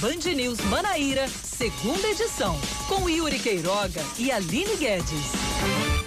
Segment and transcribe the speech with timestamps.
[0.00, 5.12] Band News Manaíra, segunda edição, com Yuri Queiroga e Aline Guedes.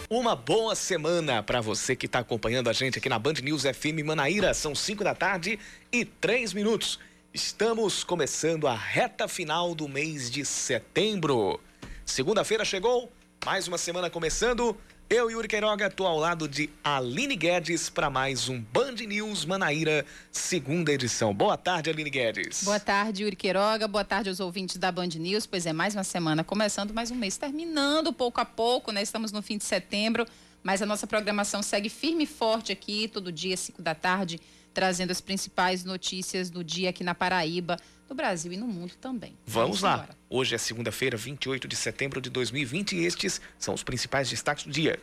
[0.09, 4.03] Uma boa semana para você que está acompanhando a gente aqui na Band News FM
[4.03, 4.51] Manaíra.
[4.55, 5.59] São 5 da tarde
[5.91, 6.99] e 3 minutos.
[7.31, 11.59] Estamos começando a reta final do mês de setembro.
[12.03, 13.11] Segunda-feira chegou,
[13.45, 14.75] mais uma semana começando.
[15.15, 20.03] Eu, Yuri Queiroga, estou ao lado de Aline Guedes para mais um Band News Manaíra,
[20.31, 21.31] segunda edição.
[21.31, 22.63] Boa tarde, Aline Guedes.
[22.63, 23.87] Boa tarde, Yuri Queiroga.
[23.87, 25.45] Boa tarde aos ouvintes da Band News.
[25.45, 29.03] Pois é, mais uma semana começando, mais um mês terminando pouco a pouco, né?
[29.03, 30.25] Estamos no fim de setembro,
[30.63, 34.41] mas a nossa programação segue firme e forte aqui, todo dia, 5 da tarde,
[34.73, 37.77] trazendo as principais notícias do dia aqui na Paraíba,
[38.09, 39.37] no Brasil e no mundo também.
[39.45, 39.93] Vamos lá.
[39.93, 40.17] Embora.
[40.29, 44.71] Hoje é segunda-feira, 28 de setembro de 2020 e estes são os principais destaques do
[44.71, 44.99] dia.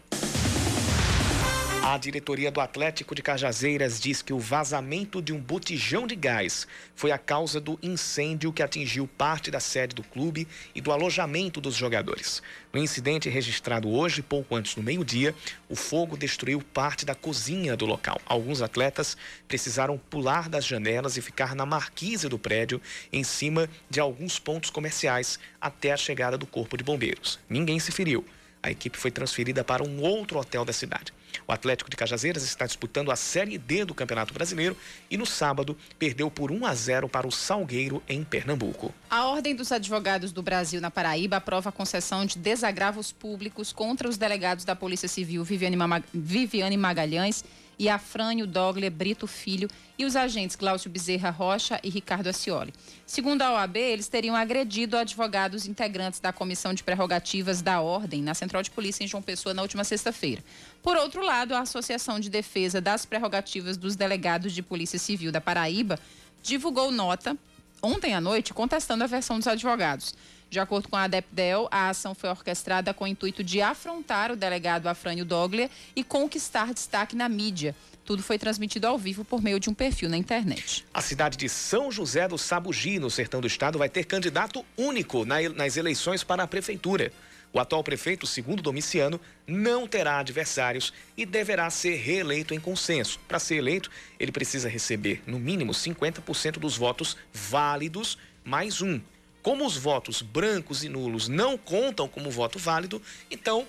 [1.82, 6.66] A diretoria do Atlético de Cajazeiras diz que o vazamento de um botijão de gás
[6.94, 11.58] foi a causa do incêndio que atingiu parte da sede do clube e do alojamento
[11.58, 12.42] dos jogadores.
[12.70, 15.34] No incidente registrado hoje, pouco antes do meio-dia,
[15.70, 18.20] o fogo destruiu parte da cozinha do local.
[18.26, 19.16] Alguns atletas
[19.48, 24.68] precisaram pular das janelas e ficar na marquise do prédio, em cima de alguns pontos
[24.68, 27.40] comerciais, até a chegada do corpo de bombeiros.
[27.48, 28.22] Ninguém se feriu.
[28.62, 31.12] A equipe foi transferida para um outro hotel da cidade.
[31.46, 34.76] O Atlético de Cajazeiras está disputando a Série D do Campeonato Brasileiro
[35.10, 38.92] e no sábado perdeu por 1 a 0 para o Salgueiro em Pernambuco.
[39.08, 44.08] A Ordem dos Advogados do Brasil na Paraíba aprova a concessão de desagravos públicos contra
[44.08, 47.44] os delegados da Polícia Civil Viviane Magalhães
[47.80, 49.66] e Afrânio Dogler Brito Filho
[49.98, 52.74] e os agentes Glaucio Bezerra Rocha e Ricardo Ascioli.
[53.06, 58.34] Segundo a OAB, eles teriam agredido advogados integrantes da Comissão de Prerrogativas da Ordem na
[58.34, 60.44] Central de Polícia em João Pessoa na última sexta-feira.
[60.82, 65.40] Por outro lado, a Associação de Defesa das Prerrogativas dos Delegados de Polícia Civil da
[65.40, 65.98] Paraíba
[66.42, 67.34] divulgou nota
[67.82, 70.14] ontem à noite contestando a versão dos advogados.
[70.50, 74.36] De acordo com a ADEPDEL, a ação foi orquestrada com o intuito de afrontar o
[74.36, 77.72] delegado Afrânio Doglia e conquistar destaque na mídia.
[78.04, 80.84] Tudo foi transmitido ao vivo por meio de um perfil na internet.
[80.92, 85.24] A cidade de São José do Sabugi, no sertão do estado, vai ter candidato único
[85.24, 87.12] nas eleições para a prefeitura.
[87.52, 93.20] O atual prefeito, segundo Domiciano, não terá adversários e deverá ser reeleito em consenso.
[93.28, 99.00] Para ser eleito, ele precisa receber, no mínimo, 50% dos votos válidos mais um.
[99.42, 103.66] Como os votos brancos e nulos não contam como voto válido, então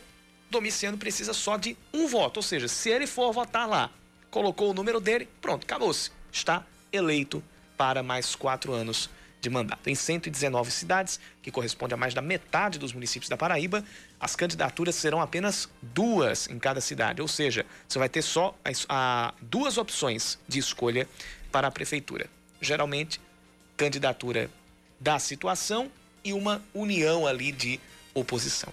[0.50, 2.38] Domiciano precisa só de um voto.
[2.38, 3.90] Ou seja, se ele for votar lá,
[4.30, 6.12] colocou o número dele, pronto, acabou-se.
[6.32, 7.42] Está eleito
[7.78, 9.09] para mais quatro anos
[9.40, 9.90] de mandato.
[9.90, 13.84] Em 119 cidades, que corresponde a mais da metade dos municípios da Paraíba,
[14.20, 17.22] as candidaturas serão apenas duas em cada cidade.
[17.22, 21.08] Ou seja, você vai ter só a, a duas opções de escolha
[21.52, 22.30] para a prefeitura.
[22.62, 23.20] Geralmente,
[23.76, 24.50] candidatura
[25.01, 25.91] da situação
[26.23, 27.79] e uma união ali de
[28.13, 28.72] oposição.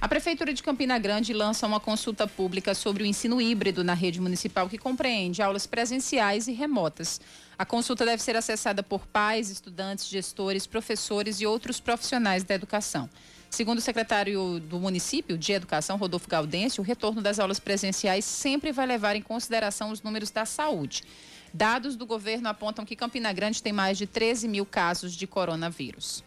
[0.00, 4.20] A Prefeitura de Campina Grande lança uma consulta pública sobre o ensino híbrido na rede
[4.20, 7.20] municipal que compreende aulas presenciais e remotas.
[7.58, 13.08] A consulta deve ser acessada por pais, estudantes, gestores, professores e outros profissionais da educação.
[13.50, 18.72] Segundo o secretário do município de Educação, Rodolfo Gaudêncio, o retorno das aulas presenciais sempre
[18.72, 21.02] vai levar em consideração os números da saúde.
[21.56, 26.24] Dados do governo apontam que Campina Grande tem mais de 13 mil casos de coronavírus.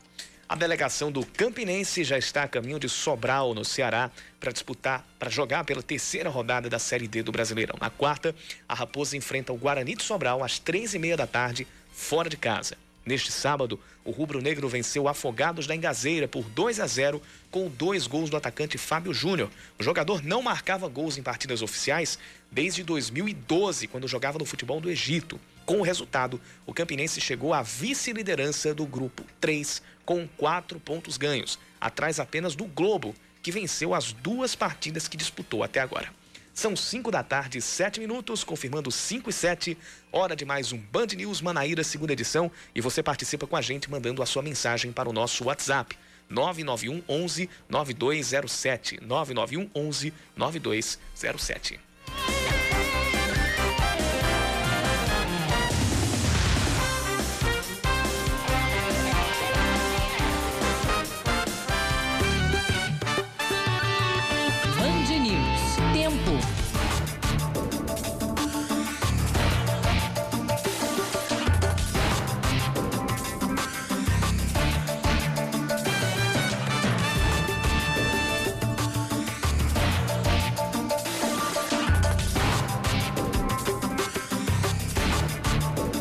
[0.48, 5.30] A delegação do Campinense já está a caminho de Sobral, no Ceará, para disputar, para
[5.30, 7.76] jogar pela terceira rodada da Série D do Brasileirão.
[7.82, 8.34] Na quarta,
[8.70, 12.38] a Raposa enfrenta o Guarani de Sobral às três e meia da tarde, fora de
[12.38, 12.78] casa.
[13.06, 17.22] Neste sábado, o rubro-negro venceu Afogados da Engazeira por 2 a 0
[17.58, 19.50] com dois gols do atacante Fábio Júnior.
[19.80, 22.20] O jogador não marcava gols em partidas oficiais
[22.52, 25.40] desde 2012, quando jogava no futebol do Egito.
[25.66, 31.58] Com o resultado, o Campinense chegou à vice-liderança do grupo 3 com quatro pontos ganhos,
[31.82, 36.14] atrás apenas do Globo, que venceu as duas partidas que disputou até agora.
[36.54, 39.76] São 5 da tarde, 7 minutos, confirmando 5 e 7.
[40.12, 42.52] Hora de mais um Band News Manaíra, segunda edição.
[42.76, 45.98] E você participa com a gente mandando a sua mensagem para o nosso WhatsApp.
[46.30, 49.00] 991 11 9207.
[49.02, 51.80] 991 11 9207.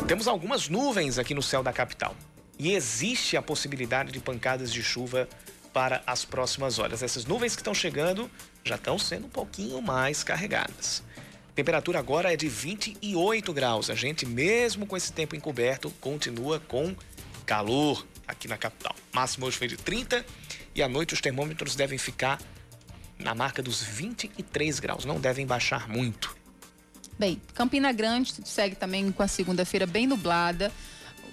[0.07, 2.15] Temos algumas nuvens aqui no céu da capital.
[2.57, 5.27] e existe a possibilidade de pancadas de chuva
[5.71, 7.03] para as próximas horas.
[7.03, 8.31] Essas nuvens que estão chegando
[8.63, 11.03] já estão sendo um pouquinho mais carregadas.
[11.53, 13.89] Temperatura agora é de 28 graus.
[13.91, 16.95] A gente, mesmo com esse tempo encoberto, continua com
[17.45, 18.95] calor aqui na capital.
[19.13, 20.25] Máximo hoje foi de 30
[20.73, 22.41] e à noite os termômetros devem ficar
[23.19, 25.05] na marca dos 23 graus.
[25.05, 26.35] Não devem baixar muito.
[27.19, 30.71] Bem, Campina Grande segue também com a segunda-feira bem nublada,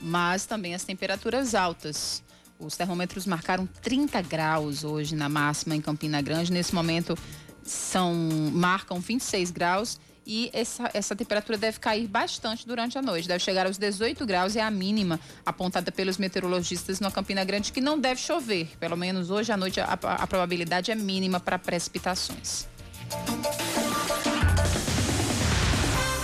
[0.01, 2.23] mas também as temperaturas altas.
[2.59, 6.51] Os termômetros marcaram 30 graus hoje na máxima em Campina Grande.
[6.51, 7.19] Nesse momento
[7.63, 8.15] são
[8.53, 13.29] marcam 26 graus e essa, essa temperatura deve cair bastante durante a noite.
[13.29, 17.81] Deve chegar aos 18 graus, é a mínima apontada pelos meteorologistas na Campina Grande, que
[17.81, 18.71] não deve chover.
[18.81, 22.67] Pelo menos hoje à noite a, a probabilidade é mínima para precipitações.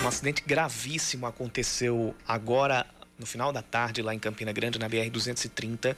[0.03, 2.87] Um acidente gravíssimo aconteceu agora
[3.19, 5.95] no final da tarde lá em Campina Grande, na BR-230,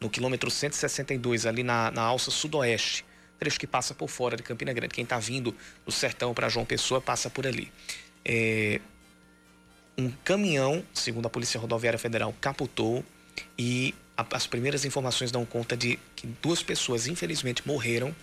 [0.00, 3.04] no quilômetro 162, ali na, na alça sudoeste.
[3.40, 4.94] Trecho que passa por fora de Campina Grande.
[4.94, 5.52] Quem está vindo
[5.84, 7.72] do sertão para João Pessoa passa por ali.
[8.24, 8.80] É,
[9.98, 13.04] um caminhão, segundo a Polícia Rodoviária Federal, capotou
[13.58, 18.14] e a, as primeiras informações dão conta de que duas pessoas, infelizmente, morreram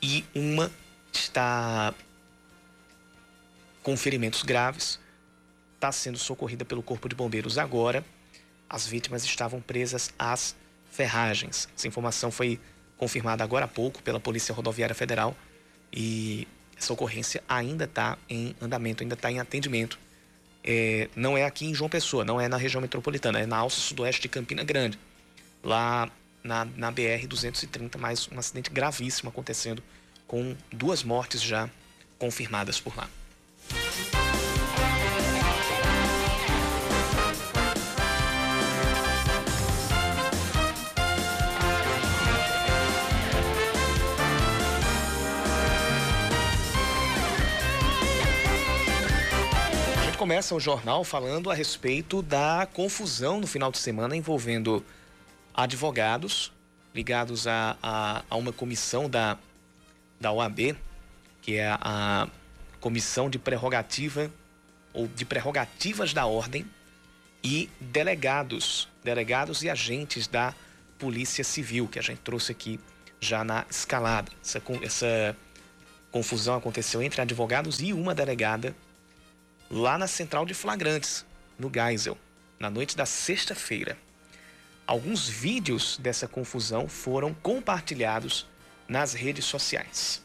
[0.00, 0.70] e uma
[1.12, 1.92] está
[3.90, 5.00] com ferimentos graves,
[5.74, 8.04] está sendo socorrida pelo Corpo de Bombeiros agora.
[8.68, 10.54] As vítimas estavam presas às
[10.92, 11.68] ferragens.
[11.76, 12.60] Essa informação foi
[12.96, 15.36] confirmada agora há pouco pela Polícia Rodoviária Federal
[15.92, 16.46] e
[16.76, 19.98] essa ocorrência ainda está em andamento, ainda está em atendimento.
[20.62, 23.80] É, não é aqui em João Pessoa, não é na região metropolitana, é na alça
[23.80, 25.00] sudoeste de Campina Grande,
[25.64, 26.08] lá
[26.44, 29.82] na, na BR-230, mais um acidente gravíssimo acontecendo,
[30.28, 31.68] com duas mortes já
[32.20, 33.10] confirmadas por lá.
[50.20, 54.84] Começa o jornal falando a respeito da confusão no final de semana envolvendo
[55.54, 56.52] advogados
[56.94, 59.38] ligados a, a, a uma comissão da,
[60.20, 60.76] da OAB,
[61.40, 62.28] que é a,
[62.80, 64.30] Comissão de Prerrogativa
[64.92, 66.66] ou de Prerrogativas da Ordem,
[67.42, 70.54] e delegados, delegados e agentes da
[70.98, 72.78] Polícia Civil, que a gente trouxe aqui
[73.18, 74.30] já na escalada.
[74.44, 75.36] Essa, essa
[76.10, 78.76] confusão aconteceu entre advogados e uma delegada
[79.70, 81.24] lá na central de flagrantes,
[81.56, 82.18] no Geisel,
[82.58, 83.96] na noite da sexta-feira.
[84.86, 88.48] Alguns vídeos dessa confusão foram compartilhados
[88.88, 90.20] nas redes sociais.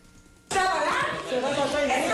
[0.50, 2.08] Você vai em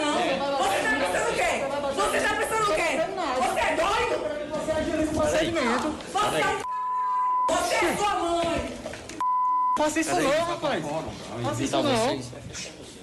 [0.00, 0.18] não.
[0.58, 1.52] Você está pensando o quê?
[1.94, 2.90] Você está pensando o quê?
[3.38, 4.16] Você é doido?
[4.50, 5.88] Você com procedimento.
[6.12, 6.62] Você é
[7.48, 8.78] Você é sua mãe.
[9.78, 10.84] Faça isso não, rapaz.
[11.42, 13.01] Faça isso não.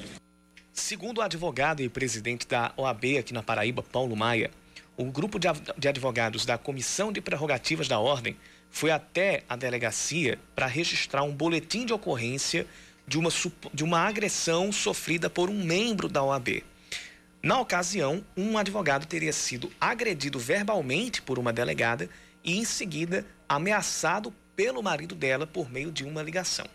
[0.79, 4.49] Segundo o advogado e presidente da OAB aqui na Paraíba, Paulo Maia,
[4.97, 8.35] o grupo de advogados da Comissão de Prerrogativas da Ordem
[8.71, 12.65] foi até a delegacia para registrar um boletim de ocorrência
[13.05, 13.29] de uma,
[13.73, 16.63] de uma agressão sofrida por um membro da OAB.
[17.43, 22.09] Na ocasião, um advogado teria sido agredido verbalmente por uma delegada
[22.43, 26.65] e, em seguida, ameaçado pelo marido dela por meio de uma ligação.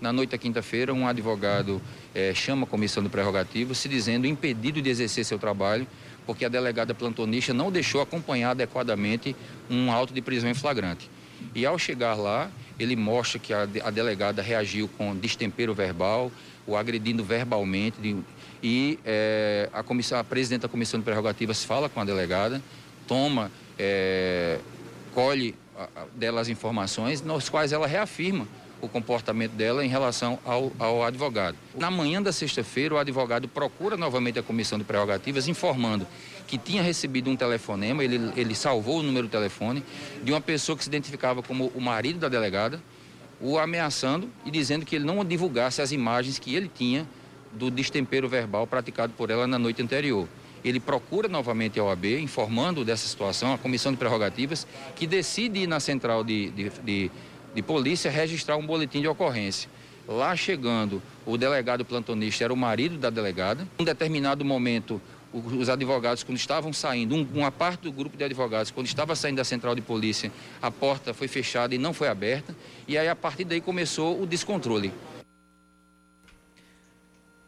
[0.00, 1.80] Na noite da quinta-feira, um advogado
[2.14, 5.86] é, chama a comissão de prerrogativas se dizendo impedido de exercer seu trabalho
[6.24, 9.34] porque a delegada plantonista não deixou acompanhar adequadamente
[9.68, 11.10] um auto de prisão em flagrante.
[11.54, 16.30] E ao chegar lá, ele mostra que a, a delegada reagiu com destempero verbal,
[16.66, 18.16] o agredindo verbalmente, de,
[18.62, 22.62] e é, a, comissão, a presidente da comissão de prerrogativas fala com a delegada,
[23.08, 24.58] toma, é,
[25.12, 28.46] colhe a, a, dela as informações, nas quais ela reafirma
[28.80, 31.56] o comportamento dela em relação ao, ao advogado.
[31.76, 36.06] Na manhã da sexta-feira, o advogado procura novamente a comissão de prerrogativas, informando
[36.50, 39.84] que tinha recebido um telefonema, ele, ele salvou o número do telefone,
[40.24, 42.82] de uma pessoa que se identificava como o marido da delegada,
[43.40, 47.06] o ameaçando e dizendo que ele não divulgasse as imagens que ele tinha
[47.52, 50.28] do destempero verbal praticado por ela na noite anterior.
[50.64, 55.66] Ele procura novamente a OAB, informando dessa situação, a comissão de prerrogativas, que decide ir
[55.66, 57.10] na central de, de, de
[57.54, 59.70] de polícia registrar um boletim de ocorrência.
[60.06, 63.66] Lá chegando, o delegado plantonista era o marido da delegada.
[63.78, 65.00] Em um determinado momento,
[65.32, 69.44] os advogados, quando estavam saindo, uma parte do grupo de advogados, quando estava saindo da
[69.44, 72.56] central de polícia, a porta foi fechada e não foi aberta.
[72.88, 74.92] E aí, a partir daí, começou o descontrole.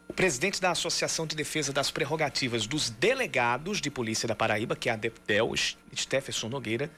[0.09, 4.88] O presidente da Associação de Defesa das Prerrogativas dos Delegados de Polícia da Paraíba, que
[4.88, 5.52] é a DEPTEL,
[5.97, 6.90] Stephenson Nogueira,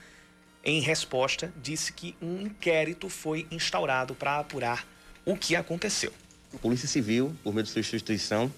[0.64, 4.87] em resposta, disse que um inquérito foi instaurado para apurar
[5.25, 6.12] o que aconteceu.
[6.54, 8.50] A Polícia Civil, por meio de sua instituição,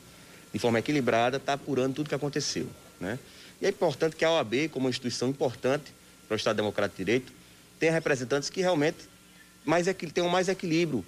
[0.52, 2.68] de forma equilibrada, está apurando tudo o que aconteceu.
[3.00, 3.18] Né?
[3.60, 5.92] E é importante que a OAB, como instituição importante
[6.28, 7.32] para o Estado Democrático de Direito,
[7.80, 8.98] tenha representantes que realmente
[9.64, 11.04] mais, tenham mais equilíbrio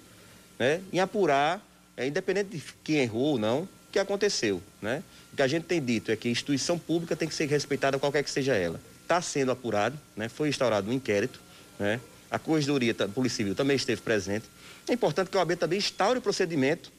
[0.57, 0.81] né?
[0.91, 1.65] em apurar,
[1.95, 4.61] é, independente de quem errou ou não, o que aconteceu.
[4.81, 5.01] Né?
[5.31, 7.97] O que a gente tem dito é que a instituição pública tem que ser respeitada
[7.97, 8.79] qualquer que seja ela.
[9.09, 10.29] Está sendo apurado, né?
[10.29, 11.39] foi instaurado um inquérito,
[11.79, 11.99] né?
[12.29, 14.45] a Corregedoria da Polícia Civil também esteve presente.
[14.87, 16.91] É importante que a OAB também instaure o procedimento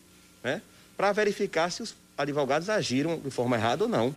[0.42, 0.60] né?
[0.96, 4.12] para verificar se os advogados agiram de forma errada ou não.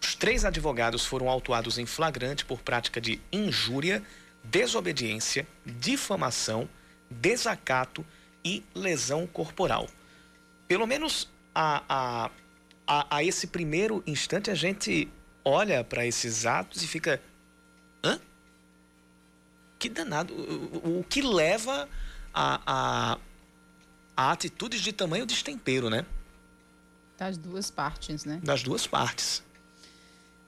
[0.00, 4.00] Os três advogados foram autuados em flagrante por prática de injúria,
[4.44, 6.68] desobediência, difamação,
[7.10, 8.06] desacato
[8.44, 9.88] e lesão corporal.
[10.68, 12.30] Pelo menos a, a,
[12.86, 15.08] a, a esse primeiro instante, a gente
[15.46, 17.22] olha para esses atos e fica.
[18.02, 18.18] hã?
[19.78, 20.34] Que danado.
[20.34, 21.88] O, o que leva
[22.34, 23.18] a, a,
[24.16, 26.04] a atitudes de tamanho destempero, né?
[27.16, 28.40] Das duas partes, né?
[28.42, 29.42] Das duas partes.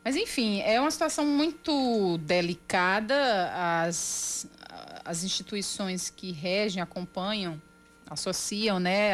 [0.05, 3.53] Mas enfim, é uma situação muito delicada.
[3.85, 4.49] As,
[5.05, 7.63] as instituições que regem, acompanham,
[8.11, 9.13] associam, né?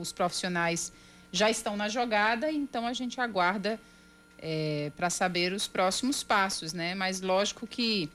[0.00, 0.92] Os profissionais
[1.32, 3.80] já estão na jogada, então a gente aguarda
[4.46, 6.94] é, para saber os próximos passos, né?
[6.94, 8.10] Mas lógico que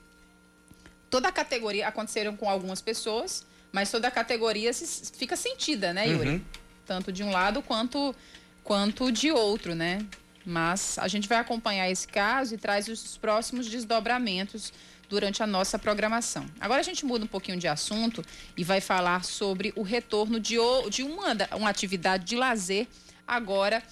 [1.10, 6.08] toda a categoria aconteceram com algumas pessoas, mas toda a categoria se, fica sentida, né,
[6.08, 6.28] Yuri?
[6.28, 6.40] Uhum.
[6.86, 8.14] Tanto de um lado quanto
[8.62, 10.06] quanto de outro, né?
[10.46, 14.72] Mas a gente vai acompanhar esse caso e traz os próximos desdobramentos
[15.08, 16.46] durante a nossa programação.
[16.60, 18.24] Agora a gente muda um pouquinho de assunto
[18.56, 20.56] e vai falar sobre o retorno de,
[20.88, 22.86] de uma, uma atividade de lazer
[23.26, 23.82] agora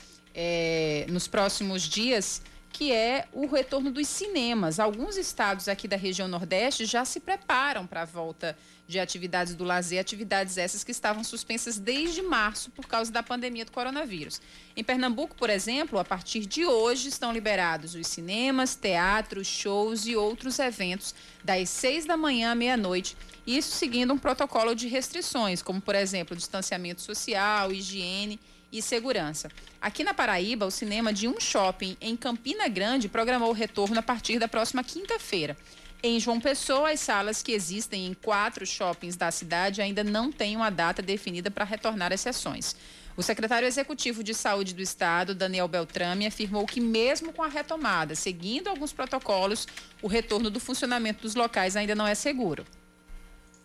[0.40, 2.40] é, nos próximos dias
[2.70, 4.78] que é o retorno dos cinemas.
[4.78, 9.64] Alguns estados aqui da região Nordeste já se preparam para a volta de atividades do
[9.64, 14.40] lazer, atividades essas que estavam suspensas desde março por causa da pandemia do coronavírus.
[14.76, 20.14] Em Pernambuco, por exemplo, a partir de hoje estão liberados os cinemas, teatros, shows e
[20.14, 23.16] outros eventos das seis da manhã à meia-noite.
[23.44, 28.38] Isso seguindo um protocolo de restrições, como, por exemplo, distanciamento social, higiene
[28.72, 29.50] e segurança.
[29.80, 34.02] Aqui na Paraíba, o cinema de um shopping em Campina Grande programou o retorno a
[34.02, 35.56] partir da próxima quinta-feira.
[36.02, 40.54] Em João Pessoa, as salas que existem em quatro shoppings da cidade ainda não têm
[40.54, 42.76] uma data definida para retornar às sessões.
[43.16, 48.14] O secretário executivo de saúde do estado, Daniel Beltrame, afirmou que, mesmo com a retomada,
[48.14, 49.66] seguindo alguns protocolos,
[50.00, 52.64] o retorno do funcionamento dos locais ainda não é seguro.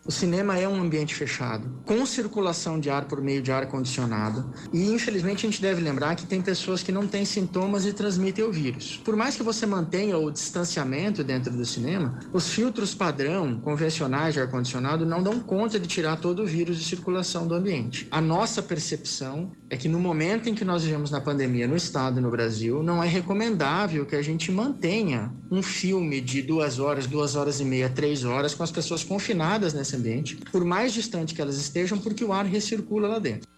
[0.06, 4.52] O cinema é um ambiente fechado, com circulação de ar por meio de ar condicionado.
[4.70, 8.44] E infelizmente a gente deve lembrar que tem pessoas que não têm sintomas e transmitem
[8.44, 9.00] o vírus.
[9.02, 14.40] Por mais que você mantenha o distanciamento dentro do cinema, os filtros padrão convencionais de
[14.40, 18.06] ar condicionado não dão conta de tirar todo o vírus de circulação do ambiente.
[18.10, 22.18] A nossa percepção é que no momento em que nós vivemos na pandemia no estado
[22.18, 27.06] e no Brasil, não é recomendável que a gente mantenha um filme de duas horas,
[27.06, 31.34] duas horas e meia, três horas com as pessoas confinadas nesse ambiente, por mais distante
[31.34, 33.48] que elas estejam, porque o ar recircula lá dentro.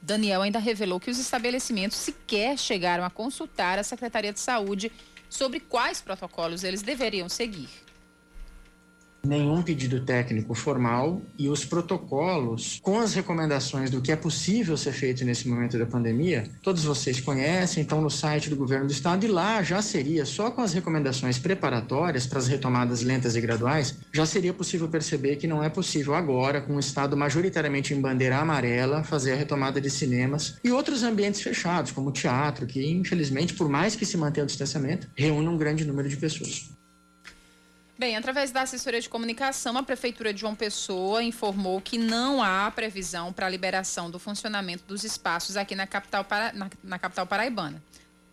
[0.00, 4.92] Daniel ainda revelou que os estabelecimentos sequer chegaram a consultar a Secretaria de Saúde
[5.30, 7.83] sobre quais protocolos eles deveriam seguir
[9.26, 14.92] nenhum pedido técnico formal e os protocolos com as recomendações do que é possível ser
[14.92, 19.24] feito nesse momento da pandemia, todos vocês conhecem, estão no site do governo do estado
[19.24, 23.98] e lá já seria, só com as recomendações preparatórias para as retomadas lentas e graduais,
[24.12, 28.38] já seria possível perceber que não é possível agora, com o estado majoritariamente em bandeira
[28.38, 33.54] amarela, fazer a retomada de cinemas e outros ambientes fechados, como o teatro, que infelizmente,
[33.54, 36.83] por mais que se mantenha o distanciamento, reúne um grande número de pessoas.
[37.96, 42.68] Bem, através da assessoria de comunicação, a Prefeitura de João Pessoa informou que não há
[42.70, 47.24] previsão para a liberação do funcionamento dos espaços aqui na capital, para, na, na, capital
[47.24, 47.80] paraibana.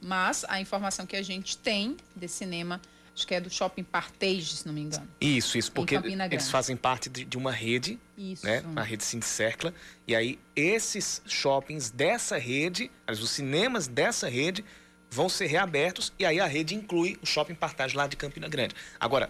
[0.02, 2.82] Mas a informação que a gente tem desse cinema,
[3.16, 5.08] acho que é do Shopping Partage, se não me engano.
[5.22, 8.44] Isso, isso, porque eles fazem parte de, de uma rede, isso.
[8.44, 8.62] né?
[8.62, 9.72] Uma rede Cincercla.
[10.08, 14.66] E aí, esses shoppings dessa rede, os cinemas dessa rede,
[15.12, 18.74] vão ser reabertos e aí a rede inclui o Shopping Partage lá de Campina Grande.
[19.00, 19.30] Agora,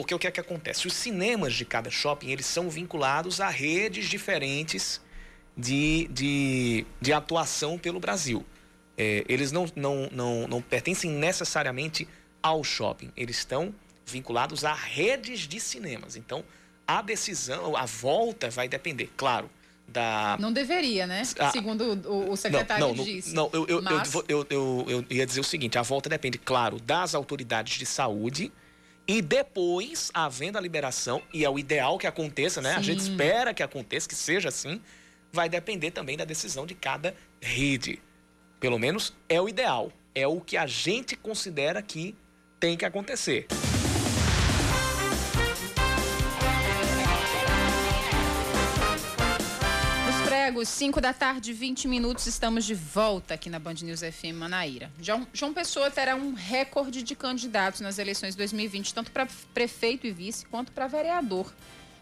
[0.00, 0.86] porque o que é que acontece?
[0.86, 4.98] Os cinemas de cada shopping, eles são vinculados a redes diferentes
[5.54, 8.44] de, de, de atuação pelo Brasil.
[8.96, 12.08] É, eles não, não, não, não pertencem necessariamente
[12.42, 13.12] ao shopping.
[13.14, 13.74] Eles estão
[14.06, 16.16] vinculados a redes de cinemas.
[16.16, 16.42] Então,
[16.86, 19.50] a decisão, a volta vai depender, claro,
[19.86, 20.38] da.
[20.40, 21.24] Não deveria, né?
[21.52, 23.34] Segundo o, o secretário não, não, disse.
[23.34, 24.14] Não, eu, eu, Mas...
[24.14, 27.84] eu, eu, eu, eu ia dizer o seguinte: a volta depende, claro, das autoridades de
[27.84, 28.50] saúde.
[29.06, 32.74] E depois, havendo a liberação, e é o ideal que aconteça, né?
[32.74, 32.78] Sim.
[32.78, 34.80] A gente espera que aconteça, que seja assim,
[35.32, 38.00] vai depender também da decisão de cada rede.
[38.60, 39.92] Pelo menos é o ideal.
[40.14, 42.14] É o que a gente considera que
[42.58, 43.46] tem que acontecer.
[50.60, 54.92] Nos 5 da tarde, 20 minutos, estamos de volta aqui na Band News FM Manaíra.
[55.00, 60.10] João, João Pessoa terá um recorde de candidatos nas eleições 2020, tanto para prefeito e
[60.10, 61.50] vice quanto para vereador.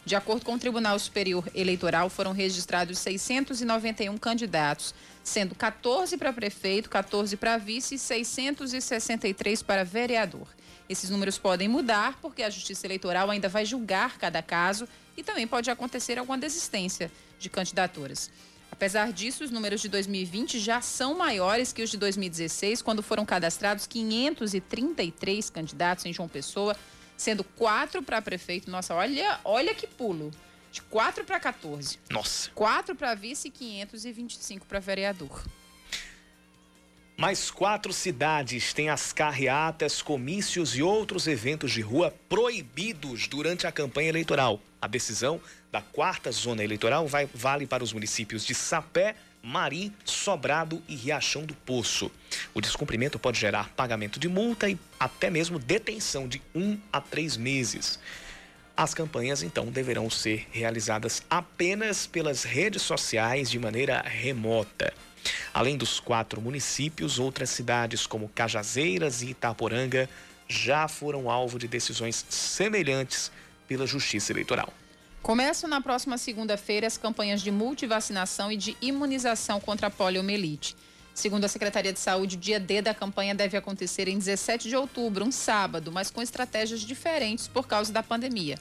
[0.04, 6.90] De acordo com o Tribunal Superior Eleitoral, foram registrados 691 candidatos, sendo 14 para prefeito,
[6.90, 10.48] 14 para vice e 663 para vereador.
[10.88, 15.46] Esses números podem mudar porque a Justiça Eleitoral ainda vai julgar cada caso e também
[15.46, 18.30] pode acontecer alguma desistência de candidaturas.
[18.70, 23.24] Apesar disso, os números de 2020 já são maiores que os de 2016, quando foram
[23.24, 26.76] cadastrados 533 candidatos em João Pessoa
[27.18, 28.70] sendo quatro para prefeito.
[28.70, 30.30] Nossa, olha, olha que pulo.
[30.70, 31.98] De 4 para 14.
[32.08, 32.50] Nossa.
[32.54, 35.44] 4 para vice e 525 para vereador.
[37.16, 43.72] Mais quatro cidades têm as carreatas, comícios e outros eventos de rua proibidos durante a
[43.72, 44.60] campanha eleitoral.
[44.80, 50.82] A decisão da quarta zona eleitoral vai, vale para os municípios de Sapé, Marim, Sobrado
[50.88, 52.10] e Riachão do Poço.
[52.54, 57.36] O descumprimento pode gerar pagamento de multa e até mesmo detenção de um a três
[57.36, 57.98] meses.
[58.76, 64.92] As campanhas, então, deverão ser realizadas apenas pelas redes sociais de maneira remota.
[65.52, 70.08] Além dos quatro municípios, outras cidades como Cajazeiras e Itaporanga
[70.48, 73.30] já foram alvo de decisões semelhantes
[73.66, 74.72] pela Justiça Eleitoral.
[75.22, 80.76] Começam na próxima segunda-feira as campanhas de multivacinação e de imunização contra a poliomielite.
[81.12, 84.76] Segundo a Secretaria de Saúde, o dia D da campanha deve acontecer em 17 de
[84.76, 88.56] outubro, um sábado, mas com estratégias diferentes por causa da pandemia.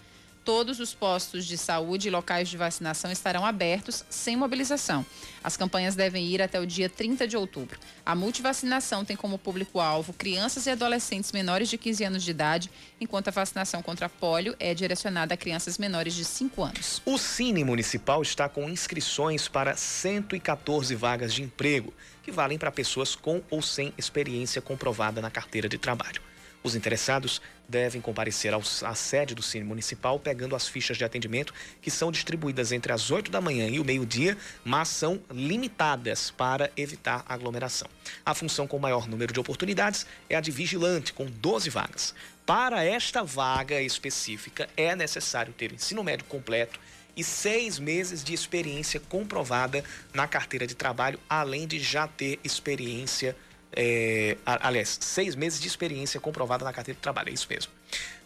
[0.48, 5.06] Todos os postos de saúde e locais de vacinação estarão abertos sem mobilização.
[5.44, 7.78] As campanhas devem ir até o dia 30 de outubro.
[8.06, 13.28] A multivacinação tem como público-alvo crianças e adolescentes menores de 15 anos de idade, enquanto
[13.28, 17.02] a vacinação contra pólio é direcionada a crianças menores de 5 anos.
[17.06, 23.18] O Cine Municipal está com inscrições para 114 vagas de emprego, que valem para pessoas
[23.18, 26.22] com ou sem experiência comprovada na carteira de trabalho.
[26.68, 31.54] Os interessados devem comparecer ao, à sede do Cine Municipal pegando as fichas de atendimento
[31.82, 36.70] que são distribuídas entre as 8 da manhã e o meio-dia, mas são limitadas para
[36.76, 37.88] evitar aglomeração.
[38.26, 42.14] A função com maior número de oportunidades é a de vigilante, com 12 vagas.
[42.46, 46.78] Para esta vaga específica, é necessário ter ensino médio completo
[47.16, 53.38] e seis meses de experiência comprovada na carteira de trabalho, além de já ter experiência
[53.72, 57.72] é, aliás, seis meses de experiência comprovada na carteira de trabalho, é isso mesmo.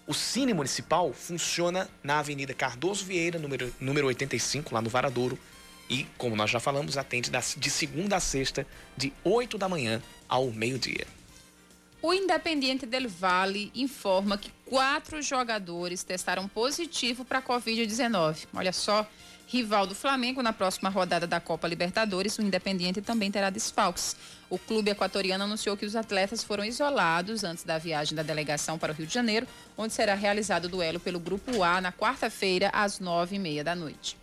[0.07, 5.37] O Cine Municipal funciona na Avenida Cardoso Vieira, número, número 85, lá no Varadouro.
[5.89, 10.49] E, como nós já falamos, atende de segunda a sexta, de 8 da manhã ao
[10.49, 11.05] meio-dia.
[12.01, 18.47] O Independiente del Vale informa que quatro jogadores testaram positivo para a Covid-19.
[18.55, 19.07] Olha só,
[19.51, 24.15] rival do Flamengo na próxima rodada da Copa Libertadores, o Independiente também terá desfalques.
[24.49, 28.93] O clube equatoriano anunciou que os atletas foram isolados antes da viagem da delegação para
[28.93, 29.45] o Rio de Janeiro,
[29.77, 33.75] onde será realizado o duelo pelo Grupo A na quarta-feira, às nove e meia da
[33.75, 34.17] noite.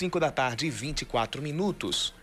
[0.00, 2.14] 5 da tarde e 24 minutos.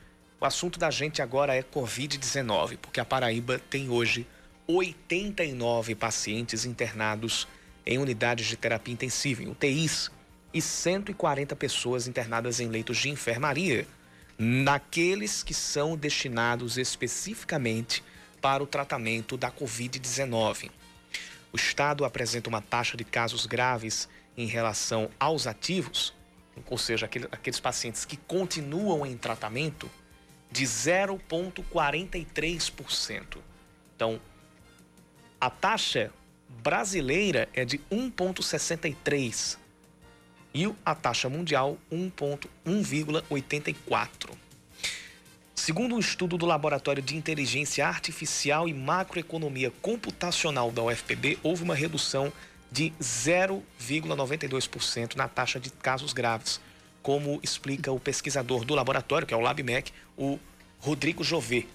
[0.41, 4.25] O assunto da gente agora é Covid-19, porque a Paraíba tem hoje
[4.65, 7.47] 89 pacientes internados
[7.85, 10.09] em unidades de terapia intensiva, em UTIs,
[10.51, 13.85] e 140 pessoas internadas em leitos de enfermaria,
[14.39, 18.03] naqueles que são destinados especificamente
[18.41, 20.71] para o tratamento da Covid-19.
[21.53, 26.16] O estado apresenta uma taxa de casos graves em relação aos ativos
[26.69, 29.89] ou seja, aqueles pacientes que continuam em tratamento,
[30.51, 33.37] de 0,43%.
[33.95, 34.19] Então,
[35.39, 36.11] a taxa
[36.63, 39.57] brasileira é de 1,63%
[40.53, 44.29] e a taxa mundial 1,84%.
[45.53, 51.75] Segundo um estudo do Laboratório de Inteligência Artificial e Macroeconomia Computacional da UFPB, houve uma
[51.75, 52.33] redução de
[52.73, 56.61] 0,92% na taxa de casos graves,
[57.01, 60.37] como explica o pesquisador do laboratório, que é o LabMec, o
[60.79, 61.65] Rodrigo Jové.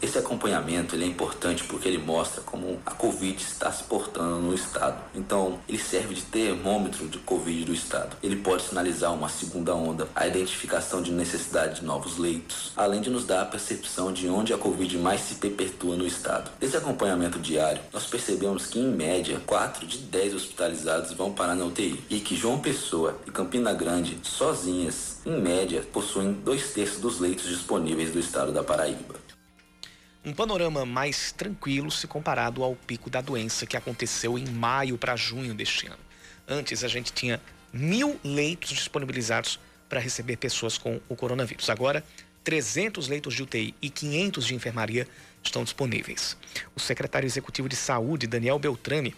[0.00, 4.54] Esse acompanhamento ele é importante porque ele mostra como a Covid está se portando no
[4.54, 4.96] estado.
[5.12, 8.16] Então, ele serve de termômetro de Covid do estado.
[8.22, 13.10] Ele pode sinalizar uma segunda onda, a identificação de necessidade de novos leitos, além de
[13.10, 16.50] nos dar a percepção de onde a Covid mais se perpetua no estado.
[16.60, 21.64] Nesse acompanhamento diário, nós percebemos que, em média, 4 de 10 hospitalizados vão parar na
[21.64, 27.18] UTI e que João Pessoa e Campina Grande, sozinhas, em média, possuem dois terços dos
[27.18, 29.17] leitos disponíveis do estado da Paraíba
[30.28, 35.16] um panorama mais tranquilo se comparado ao pico da doença que aconteceu em maio para
[35.16, 35.98] junho deste ano.
[36.46, 37.40] Antes, a gente tinha
[37.72, 41.70] mil leitos disponibilizados para receber pessoas com o coronavírus.
[41.70, 42.04] Agora,
[42.44, 45.08] 300 leitos de UTI e 500 de enfermaria
[45.42, 46.36] estão disponíveis.
[46.76, 49.14] O secretário executivo de saúde, Daniel Beltrame,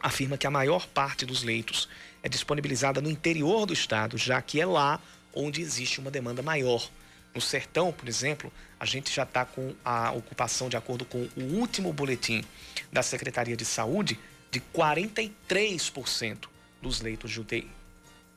[0.00, 1.88] afirma que a maior parte dos leitos
[2.24, 5.00] é disponibilizada no interior do estado, já que é lá
[5.32, 6.90] onde existe uma demanda maior.
[7.34, 11.42] No sertão, por exemplo, a gente já está com a ocupação, de acordo com o
[11.58, 12.44] último boletim
[12.92, 14.18] da Secretaria de Saúde,
[14.50, 16.46] de 43%
[16.80, 17.70] dos leitos de UTI.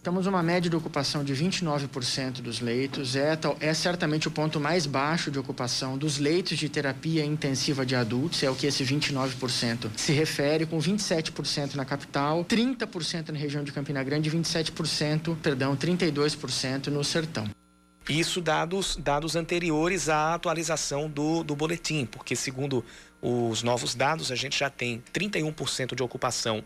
[0.02, 3.16] Temos uma média de ocupação de 29% dos leitos.
[3.16, 7.94] É, é certamente o ponto mais baixo de ocupação dos leitos de terapia intensiva de
[7.94, 13.64] adultos, é o que esse 29% se refere, com 27% na capital, 30% na região
[13.64, 17.50] de Campina Grande e 27%, perdão, 32% no sertão.
[18.10, 22.84] Isso dados, dados anteriores à atualização do, do boletim, porque segundo
[23.22, 26.64] os novos dados, a gente já tem 31% de ocupação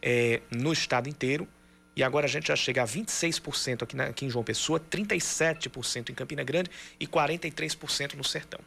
[0.00, 1.48] é, no estado inteiro,
[1.96, 6.10] e agora a gente já chega a 26% aqui, na, aqui em João Pessoa, 37%
[6.10, 8.60] em Campina Grande e 43% no Sertão.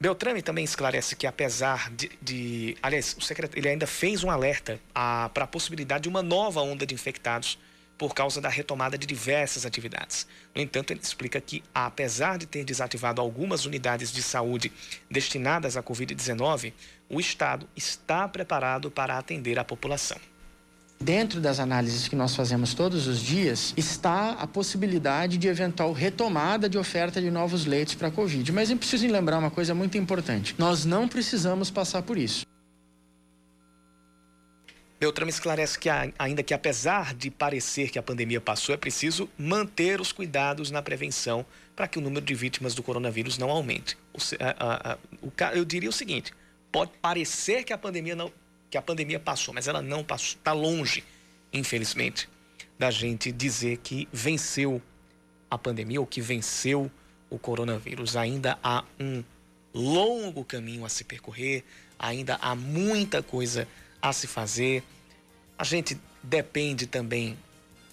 [0.00, 2.10] Beltrame também esclarece que, apesar de.
[2.20, 3.16] de aliás,
[3.54, 7.58] ele ainda fez um alerta para a possibilidade de uma nova onda de infectados
[7.96, 10.26] por causa da retomada de diversas atividades.
[10.54, 14.72] No entanto, ele explica que, apesar de ter desativado algumas unidades de saúde
[15.10, 16.72] destinadas à Covid-19,
[17.08, 20.18] o Estado está preparado para atender a população.
[21.00, 26.68] Dentro das análises que nós fazemos todos os dias, está a possibilidade de eventual retomada
[26.68, 28.50] de oferta de novos leitos para a Covid.
[28.52, 32.46] Mas eu preciso lembrar uma coisa muito importante: nós não precisamos passar por isso.
[35.04, 40.00] Beltrame esclarece que, ainda que apesar de parecer que a pandemia passou, é preciso manter
[40.00, 41.44] os cuidados na prevenção
[41.76, 43.98] para que o número de vítimas do coronavírus não aumente.
[45.54, 46.32] eu diria o seguinte:
[46.72, 48.32] pode parecer que a pandemia não,
[48.70, 51.04] que a pandemia passou, mas ela não passou, está longe,
[51.52, 52.26] infelizmente,
[52.78, 54.80] da gente dizer que venceu
[55.50, 56.90] a pandemia ou que venceu
[57.28, 58.16] o coronavírus.
[58.16, 59.22] Ainda há um
[59.74, 61.62] longo caminho a se percorrer,
[61.98, 64.82] ainda há muita coisa a se fazer.
[65.58, 67.38] A gente depende também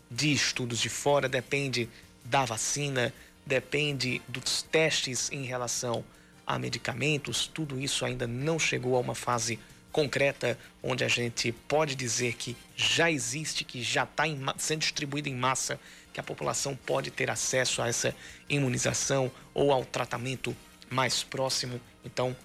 [0.10, 1.89] de estudos de fora, depende
[2.24, 3.13] da vacina,
[3.45, 6.04] depende dos testes em relação
[6.45, 7.47] a medicamentos.
[7.47, 9.60] Tudo isso ainda não chegou a uma fase
[9.91, 14.24] concreta onde a gente pode dizer que já existe, que já está
[14.58, 15.80] sendo distribuído em massa,
[16.13, 18.15] que a população pode ter acesso a essa
[18.50, 20.56] imunização ou ao tratamento
[20.89, 21.80] mais próximo.
[22.04, 22.36] Então,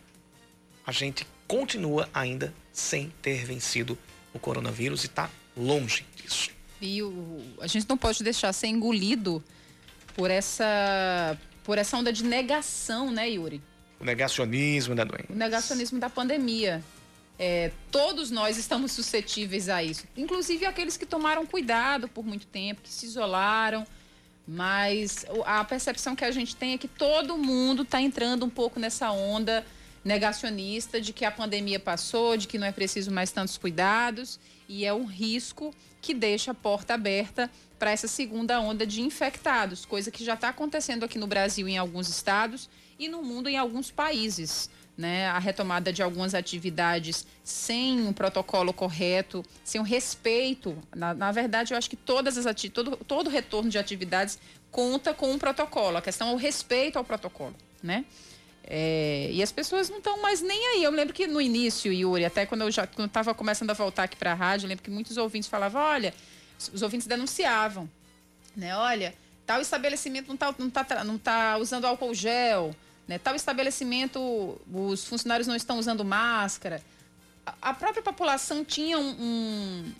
[0.86, 3.98] a gente continua ainda sem ter vencido
[4.32, 6.50] o coronavírus e está longe disso.
[6.80, 9.42] E o, a gente não pode deixar ser engolido
[10.14, 13.62] por essa, por essa onda de negação, né, Yuri?
[13.98, 15.32] O negacionismo da doença.
[15.32, 16.82] O negacionismo da pandemia.
[17.38, 20.04] É, todos nós estamos suscetíveis a isso.
[20.16, 23.86] Inclusive aqueles que tomaram cuidado por muito tempo, que se isolaram.
[24.46, 28.78] Mas a percepção que a gente tem é que todo mundo está entrando um pouco
[28.78, 29.66] nessa onda
[30.06, 34.38] negacionista de que a pandemia passou, de que não é preciso mais tantos cuidados
[34.68, 39.84] e é um risco que deixa a porta aberta para essa segunda onda de infectados,
[39.84, 43.58] coisa que já está acontecendo aqui no Brasil em alguns estados e no mundo em
[43.58, 44.70] alguns países.
[44.96, 50.74] Né, a retomada de algumas atividades sem um protocolo correto, sem um respeito.
[50.94, 54.38] Na, na, verdade, eu acho que todas as ati todo, todo retorno de atividades
[54.70, 55.98] conta com um protocolo.
[55.98, 58.06] A questão é o respeito ao protocolo, né?
[58.68, 60.82] É, e as pessoas não estão mais nem aí.
[60.82, 64.16] Eu lembro que no início, Yuri, até quando eu já estava começando a voltar aqui
[64.16, 66.12] para a rádio, eu lembro que muitos ouvintes falavam: olha,
[66.72, 67.88] os ouvintes denunciavam,
[68.56, 68.76] né?
[68.76, 69.14] Olha,
[69.46, 72.74] tal estabelecimento não está não tá, não tá usando álcool gel,
[73.06, 73.18] né?
[73.18, 76.82] tal estabelecimento os funcionários não estão usando máscara.
[77.44, 79.94] A, a própria população tinha um, um,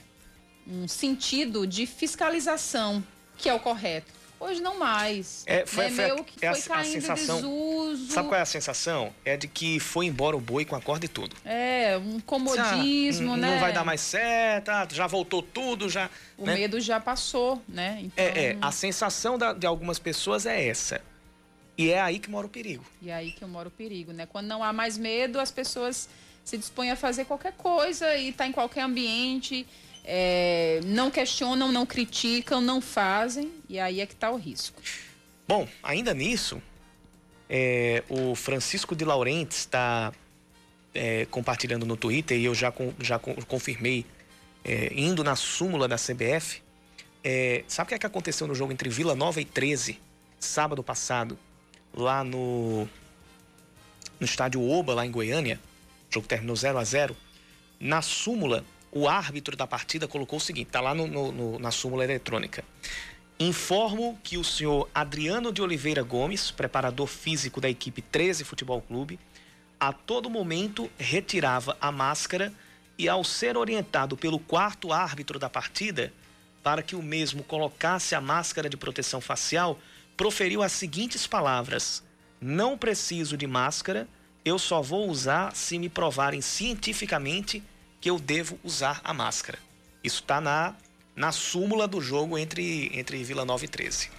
[0.67, 3.05] um sentido de fiscalização,
[3.37, 4.16] que é o correto.
[4.39, 5.45] Hoje não mais.
[5.47, 5.91] É, foi, né?
[5.91, 8.13] foi, Meio que é foi a, caindo a sensação, desuso.
[8.13, 9.15] Sabe qual é a sensação?
[9.25, 11.35] É de que foi embora o boi com a corda e tudo.
[11.45, 13.51] É, um comodismo, ah, né?
[13.53, 16.11] Não vai dar mais certo, ah, já voltou tudo, já...
[16.37, 16.55] O né?
[16.55, 17.99] medo já passou, né?
[18.03, 18.25] Então...
[18.25, 21.01] É, é, a sensação da, de algumas pessoas é essa.
[21.79, 22.85] E é aí que mora o perigo.
[23.01, 24.27] E é aí que mora o perigo, né?
[24.27, 26.09] Quando não há mais medo, as pessoas
[26.45, 29.67] se dispõem a fazer qualquer coisa e tá em qualquer ambiente
[30.07, 34.81] é, não questionam, não criticam, não fazem, e aí é que está o risco.
[35.49, 36.63] Bom, ainda nisso,
[37.51, 40.13] é, o Francisco de Laurentiis está
[40.95, 44.07] é, compartilhando no Twitter, e eu já, já confirmei,
[44.65, 46.63] é, indo na súmula da CBF.
[47.25, 50.01] É, sabe o que, é que aconteceu no jogo entre Vila Nova e 13,
[50.39, 51.37] sábado passado,
[51.93, 52.89] lá no,
[54.21, 55.59] no estádio Oba, lá em Goiânia?
[56.09, 57.17] O jogo terminou 0 a 0
[57.81, 61.71] Na súmula, o árbitro da partida colocou o seguinte: está lá no, no, no, na
[61.71, 62.65] súmula eletrônica.
[63.39, 69.21] Informo que o senhor Adriano de Oliveira Gomes, preparador físico da equipe 13 Futebol Clube,
[69.79, 72.53] a todo momento retirava a máscara
[72.99, 76.13] e, ao ser orientado pelo quarto árbitro da partida
[76.63, 79.79] para que o mesmo colocasse a máscara de proteção facial,
[80.17, 82.03] proferiu as seguintes palavras:
[82.41, 84.09] Não preciso de máscara,
[84.45, 87.63] eu só vou usar se me provarem cientificamente
[88.07, 89.59] que eu devo usar a máscara.
[90.05, 90.77] Isso está na,
[91.17, 94.11] na súmula do jogo entre, entre Vila Nova e 13.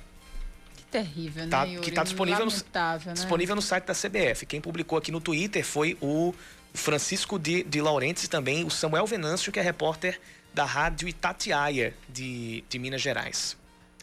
[0.76, 1.50] Que terrível, né?
[1.50, 3.14] Tá, que está disponível, no, né?
[3.14, 4.46] disponível no site da CBF.
[4.46, 6.36] Quem publicou aqui no Twitter foi o
[6.74, 10.20] Francisco de, de Laurentiis e também o Samuel Venâncio, que é repórter
[10.54, 13.56] da rádio Itatiaia de, de Minas Gerais.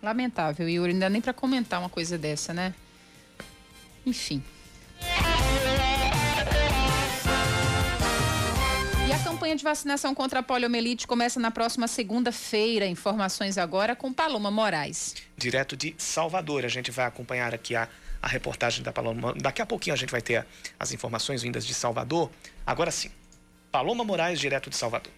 [0.02, 0.94] Lamentável, Yuri.
[0.94, 2.72] Não dá nem para comentar uma coisa dessa, né?
[4.06, 4.42] Enfim.
[9.44, 12.86] Campanha de vacinação contra a poliomielite começa na próxima segunda-feira.
[12.86, 15.14] Informações agora com Paloma Moraes.
[15.36, 16.64] Direto de Salvador.
[16.64, 17.86] A gente vai acompanhar aqui a,
[18.22, 19.34] a reportagem da Paloma.
[19.34, 20.46] Daqui a pouquinho a gente vai ter
[20.80, 22.30] as informações vindas de Salvador.
[22.66, 23.10] Agora sim,
[23.70, 25.12] Paloma Moraes, direto de Salvador.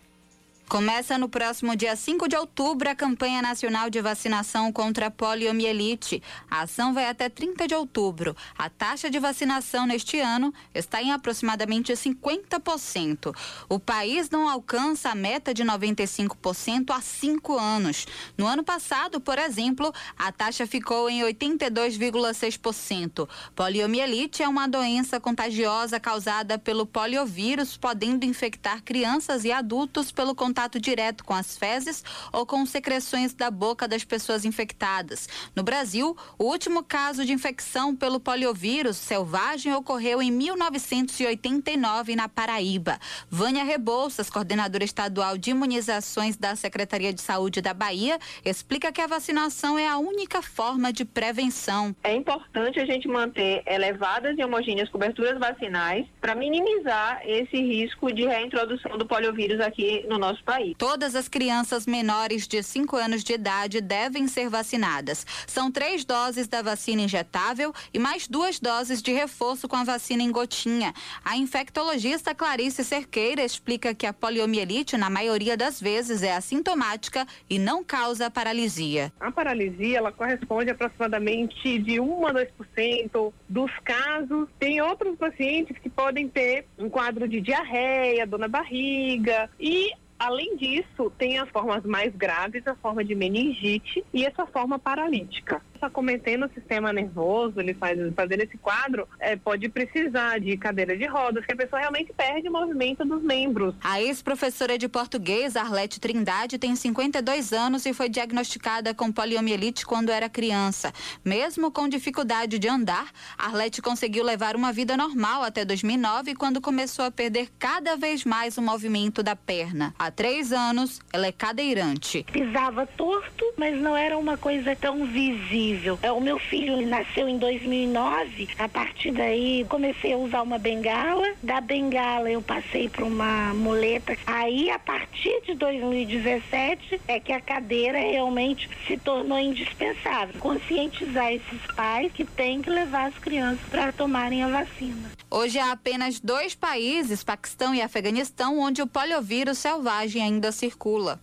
[0.69, 6.21] Começa no próximo dia 5 de outubro a campanha nacional de vacinação contra a poliomielite.
[6.51, 8.37] A ação vai até 30 de outubro.
[8.59, 13.33] A taxa de vacinação neste ano está em aproximadamente 50%.
[13.69, 18.05] O país não alcança a meta de 95% há cinco anos.
[18.37, 23.29] No ano passado, por exemplo, a taxa ficou em 82,6%.
[23.55, 30.56] Poliomielite é uma doença contagiosa causada pelo poliovírus, podendo infectar crianças e adultos pelo contato
[30.57, 35.29] contato direto com as fezes ou com secreções da boca das pessoas infectadas.
[35.55, 42.99] No Brasil, o último caso de infecção pelo poliovírus selvagem ocorreu em 1989 na Paraíba.
[43.29, 49.07] Vânia Rebouças, coordenadora estadual de imunizações da Secretaria de Saúde da Bahia, explica que a
[49.07, 51.95] vacinação é a única forma de prevenção.
[52.03, 58.25] É importante a gente manter elevadas e homogêneas coberturas vacinais para minimizar esse risco de
[58.25, 60.75] reintrodução do poliovírus aqui no nosso país.
[60.79, 65.27] Todas as crianças menores de 5 anos de idade devem ser vacinadas.
[65.47, 70.23] São três doses da vacina injetável e mais duas doses de reforço com a vacina
[70.23, 70.95] em gotinha.
[71.25, 77.59] A infectologista Clarice Cerqueira explica que a poliomielite, na maioria das vezes, é assintomática e
[77.59, 79.13] não causa paralisia.
[79.19, 84.49] A paralisia, ela corresponde aproximadamente de 1 a 2% dos casos.
[84.59, 90.57] Tem outros pacientes que podem ter um quadro de diarreia, dor na barriga e Além
[90.57, 95.89] disso, tem as formas mais graves, a forma de meningite e essa forma paralítica está
[95.89, 101.07] cometendo o sistema nervoso, ele faz fazendo esse quadro, é, pode precisar de cadeira de
[101.07, 103.75] rodas, que a pessoa realmente perde o movimento dos membros.
[103.83, 110.11] A ex-professora de português, Arlete Trindade, tem 52 anos e foi diagnosticada com poliomielite quando
[110.11, 110.93] era criança.
[111.25, 117.05] Mesmo com dificuldade de andar, Arlete conseguiu levar uma vida normal até 2009, quando começou
[117.05, 119.95] a perder cada vez mais o movimento da perna.
[119.99, 122.25] Há três anos, ela é cadeirante.
[122.33, 125.99] Pisava torto, mas não era uma coisa tão visível possível.
[126.03, 128.49] É, o meu filho nasceu em 2009.
[128.59, 131.35] A partir daí comecei a usar uma bengala.
[131.43, 134.17] Da bengala eu passei para uma muleta.
[134.27, 140.41] Aí a partir de 2017 é que a cadeira realmente se tornou indispensável.
[140.41, 145.11] Conscientizar esses pais que têm que levar as crianças para tomarem a vacina.
[145.31, 151.21] Hoje há apenas dois países, Paquistão e Afeganistão, onde o poliovírus selvagem ainda circula.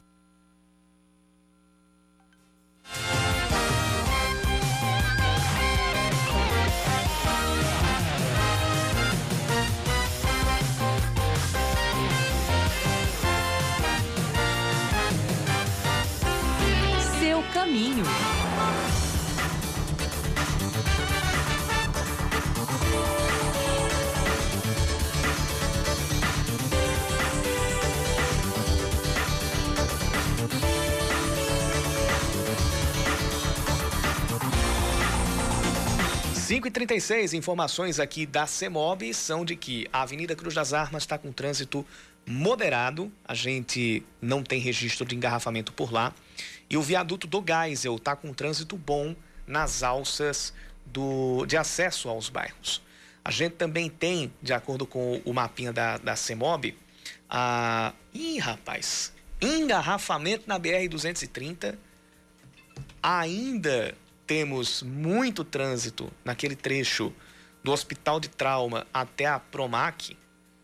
[17.53, 18.03] Caminho.
[36.35, 36.95] Cinco e trinta
[37.35, 41.85] informações aqui da CEMOB são de que a Avenida Cruz das Armas está com trânsito
[42.25, 46.13] moderado, a gente não tem registro de engarrafamento por lá.
[46.73, 50.51] E o viaduto do Geisel está com trânsito bom nas alças
[50.83, 52.81] do, de acesso aos bairros.
[53.23, 56.75] A gente também tem, de acordo com o mapinha da, da CEMOB,
[57.29, 57.93] a.
[58.11, 59.13] Ih, rapaz!
[59.39, 61.77] Engarrafamento na BR-230.
[63.03, 63.93] Ainda
[64.25, 67.13] temos muito trânsito naquele trecho
[67.63, 70.17] do Hospital de Trauma até a Promac.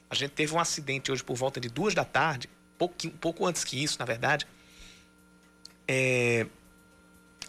[0.10, 3.64] A gente teve um acidente hoje por volta de duas da tarde, pouco, pouco antes
[3.64, 4.48] que isso, na verdade.
[5.92, 6.46] É,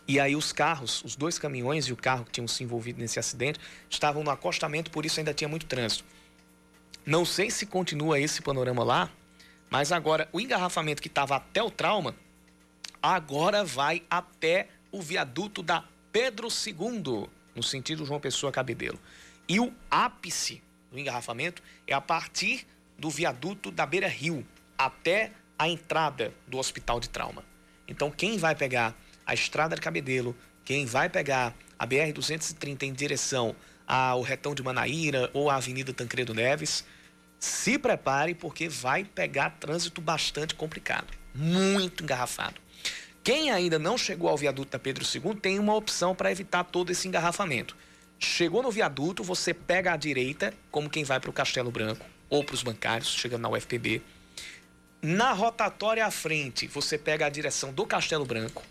[0.09, 3.19] e aí os carros, os dois caminhões e o carro que tinham se envolvido nesse
[3.19, 6.07] acidente, estavam no acostamento, por isso ainda tinha muito trânsito.
[7.05, 9.11] Não sei se continua esse panorama lá,
[9.69, 12.17] mas agora o engarrafamento que estava até o trauma,
[13.03, 18.99] agora vai até o viaduto da Pedro II, no sentido João Pessoa Cabedelo.
[19.47, 22.67] E o ápice do engarrafamento é a partir
[22.99, 24.47] do viaduto da Beira Rio
[24.79, 27.50] até a entrada do hospital de trauma.
[27.91, 33.55] Então, quem vai pegar a estrada de Cabedelo, quem vai pegar a BR-230 em direção
[33.87, 36.85] ao retão de Manaíra ou à Avenida Tancredo Neves,
[37.39, 42.61] se prepare porque vai pegar trânsito bastante complicado, muito engarrafado.
[43.25, 46.91] Quem ainda não chegou ao viaduto da Pedro II tem uma opção para evitar todo
[46.91, 47.77] esse engarrafamento.
[48.19, 52.45] Chegou no viaduto, você pega à direita, como quem vai para o Castelo Branco ou
[52.45, 54.01] para os bancários, chegando na UFPB.
[55.03, 58.63] Na rotatória à frente, você pega a direção do Castelo Branco.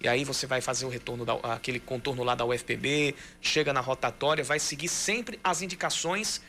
[0.00, 3.80] E aí você vai fazer o retorno, da, aquele contorno lá da UFPB, chega na
[3.80, 6.40] rotatória, vai seguir sempre as indicações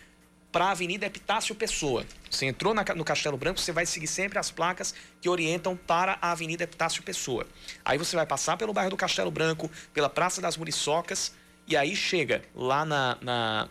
[0.51, 2.05] para a Avenida Epitácio Pessoa.
[2.31, 6.17] Você entrou na, no Castelo Branco, você vai seguir sempre as placas que orientam para
[6.21, 7.45] a Avenida Epitácio Pessoa.
[7.83, 11.33] Aí você vai passar pelo bairro do Castelo Branco, pela Praça das Muriçocas,
[11.67, 13.69] e aí chega lá na, na,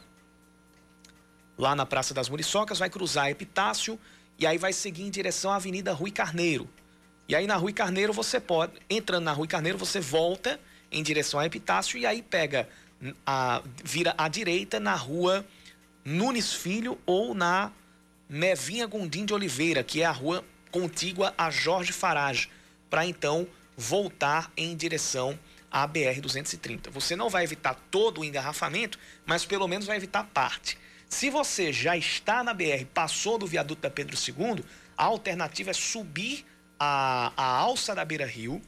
[1.56, 3.98] lá na Praça das Muriçocas, vai cruzar Epitácio
[4.38, 6.68] e aí vai seguir em direção à Avenida Rui Carneiro.
[7.28, 11.40] E aí na Rui Carneiro você pode, entrando na Rui Carneiro, você volta em direção
[11.40, 12.68] a Epitácio e aí pega
[13.26, 15.44] a vira à direita na Rua
[16.04, 17.72] Nunes Filho ou na
[18.28, 22.48] Nevinha Gondim de Oliveira, que é a rua contígua a Jorge Farage,
[22.88, 23.46] para então
[23.76, 25.38] voltar em direção
[25.70, 26.90] a BR-230.
[26.90, 30.78] Você não vai evitar todo o engarrafamento, mas pelo menos vai evitar parte.
[31.08, 34.64] Se você já está na BR, passou do viaduto da Pedro II,
[34.96, 36.44] a alternativa é subir
[36.78, 38.60] a, a alça da Beira Rio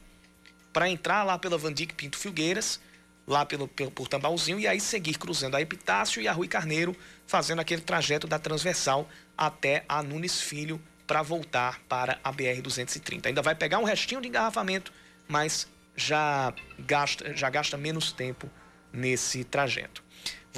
[0.71, 2.79] para entrar lá pela Vandic Pinto Filgueiras,
[3.27, 6.95] lá pelo, pelo, por Tambalzinho, e aí seguir cruzando a Epitácio e a Rui Carneiro,
[7.27, 13.27] fazendo aquele trajeto da transversal até a Nunes Filho para voltar para a BR-230.
[13.27, 14.93] Ainda vai pegar um restinho de engarrafamento,
[15.27, 18.49] mas já gasta, já gasta menos tempo
[18.93, 20.03] nesse trajeto.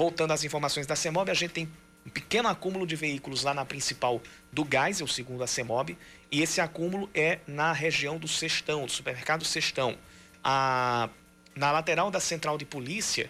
[0.02, 1.70] Voltando às informações da CEMOB, a gente tem
[2.04, 4.20] um pequeno acúmulo de veículos lá na principal
[4.52, 5.96] do Geisel, segundo a CEMOB,
[6.32, 9.96] e esse acúmulo é na região do Sextão, do supermercado Sextão.
[10.44, 11.08] A,
[11.56, 13.30] na lateral da central de polícia,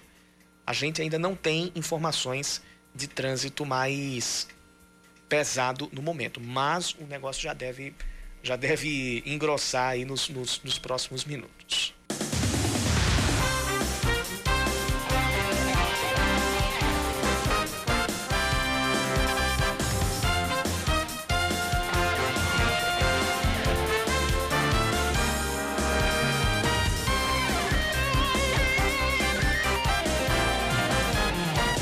[0.65, 2.61] a gente ainda não tem informações
[2.95, 4.47] de trânsito mais
[5.27, 7.93] pesado no momento, mas o negócio já deve,
[8.41, 11.93] já deve engrossar aí nos, nos, nos próximos minutos.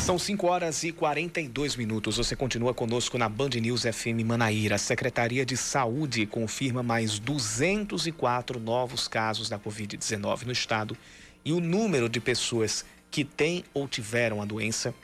[0.10, 2.18] São 5 horas e 42 minutos.
[2.18, 4.74] Você continua conosco na Band News FM Manaíra.
[4.74, 10.97] A Secretaria de Saúde confirma mais 204 novos casos da Covid-19 no estado
[11.45, 14.95] e o número de pessoas que têm ou tiveram a doença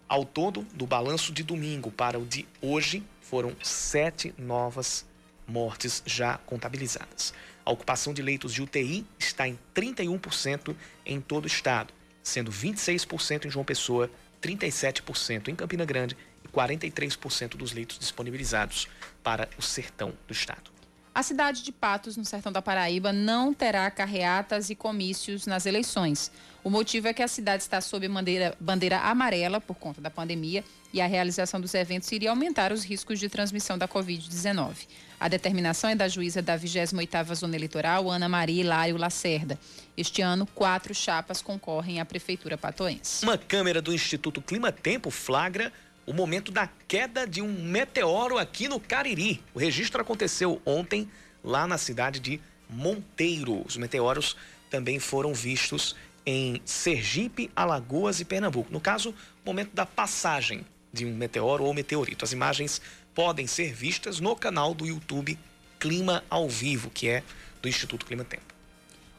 [0.09, 5.05] Ao todo, do balanço de domingo para o de hoje, foram sete novas
[5.47, 7.33] mortes já contabilizadas.
[7.63, 10.75] A ocupação de leitos de UTI está em 31%
[11.05, 11.93] em todo o estado.
[12.21, 14.07] sendo 26% em João Pessoa,
[14.41, 16.15] 37% em Campina Grande
[16.53, 18.87] 43% dos leitos disponibilizados
[19.23, 20.71] para o sertão do estado.
[21.15, 26.31] A cidade de Patos, no sertão da Paraíba, não terá carreatas e comícios nas eleições.
[26.63, 30.63] O motivo é que a cidade está sob bandeira, bandeira amarela por conta da pandemia
[30.91, 34.87] e a realização dos eventos iria aumentar os riscos de transmissão da Covid-19.
[35.19, 39.59] A determinação é da juíza da 28ª Zona Eleitoral, Ana Maria Hilário Lacerda.
[39.95, 43.23] Este ano, quatro chapas concorrem à Prefeitura Patoense.
[43.23, 45.71] Uma câmera do Instituto Clima Tempo flagra
[46.05, 49.43] o momento da queda de um meteoro aqui no Cariri.
[49.53, 51.09] O registro aconteceu ontem
[51.43, 52.39] lá na cidade de
[52.69, 53.63] Monteiro.
[53.65, 54.35] Os meteoros
[54.69, 55.95] também foram vistos
[56.25, 58.71] em Sergipe, Alagoas e Pernambuco.
[58.71, 59.13] No caso,
[59.45, 62.23] momento da passagem de um meteoro ou meteorito.
[62.23, 62.81] As imagens
[63.13, 65.37] podem ser vistas no canal do YouTube
[65.79, 67.23] Clima ao Vivo, que é
[67.61, 68.52] do Instituto Clima Tempo.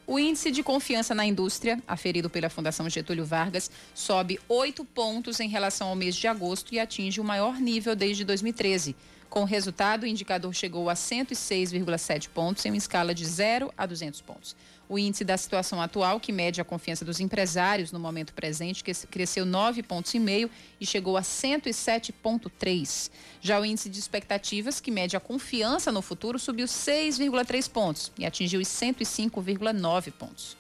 [0.07, 5.49] O índice de confiança na indústria, aferido pela Fundação Getúlio Vargas, sobe oito pontos em
[5.49, 8.95] relação ao mês de agosto e atinge o maior nível desde 2013.
[9.31, 13.87] Com o resultado, o indicador chegou a 106,7 pontos em uma escala de 0 a
[13.87, 14.55] 200 pontos.
[14.89, 19.47] O índice da situação atual, que mede a confiança dos empresários no momento presente, cresceu
[19.47, 23.11] 9,5 pontos e chegou a 107,3.
[23.41, 28.27] Já o índice de expectativas, que mede a confiança no futuro, subiu 6,3 pontos e
[28.27, 30.57] atingiu os 105,9 pontos.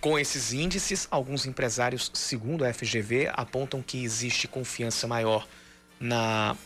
[0.00, 5.46] Com esses índices, alguns empresários, segundo a FGV, apontam que existe confiança maior
[5.98, 6.56] na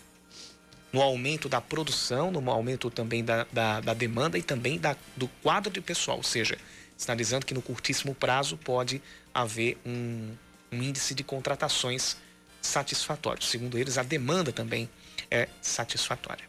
[0.92, 5.28] no aumento da produção, no aumento também da, da, da demanda e também da, do
[5.42, 6.58] quadro de pessoal, ou seja,
[7.00, 9.00] sinalizando que no curtíssimo prazo pode
[9.32, 10.34] haver um,
[10.70, 12.18] um índice de contratações
[12.60, 13.42] satisfatório.
[13.42, 14.86] Segundo eles, a demanda também
[15.30, 16.44] é satisfatória.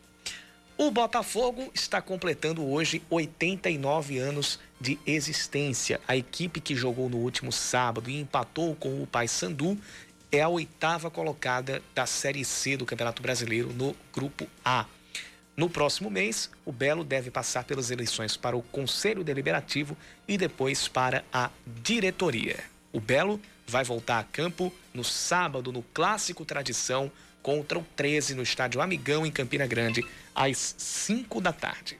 [0.78, 6.02] O Botafogo está completando hoje 89 anos de existência.
[6.06, 9.80] A equipe que jogou no último sábado e empatou com o Paysandu
[10.34, 14.86] é a oitava colocada da Série C do Campeonato Brasileiro no Grupo A.
[15.56, 19.98] No próximo mês, o Belo deve passar pelas eleições para o Conselho Deliberativo
[20.28, 21.50] e depois para a
[21.84, 22.58] diretoria.
[22.94, 28.44] O Belo vai voltar a campo no sábado no Clássico Tradição contra o 13 no
[28.44, 32.00] Estádio Amigão em Campina Grande, às 5 da tarde.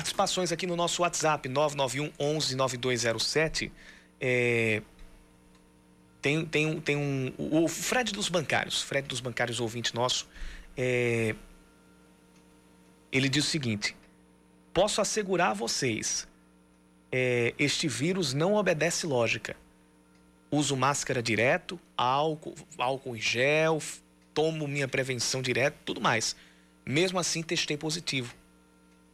[0.00, 3.70] Participações aqui no nosso WhatsApp, 991 11 9207.
[4.18, 4.82] É,
[6.22, 7.32] tem, tem, tem um.
[7.38, 10.26] O Fred dos Bancários, Fred dos Bancários, ouvinte nosso,
[10.76, 11.34] é,
[13.12, 13.94] ele diz o seguinte:
[14.72, 16.26] posso assegurar a vocês,
[17.12, 19.54] é, este vírus não obedece lógica.
[20.50, 23.80] Uso máscara direto, álcool, álcool em gel,
[24.32, 26.34] tomo minha prevenção direto, tudo mais.
[26.84, 28.34] Mesmo assim, testei positivo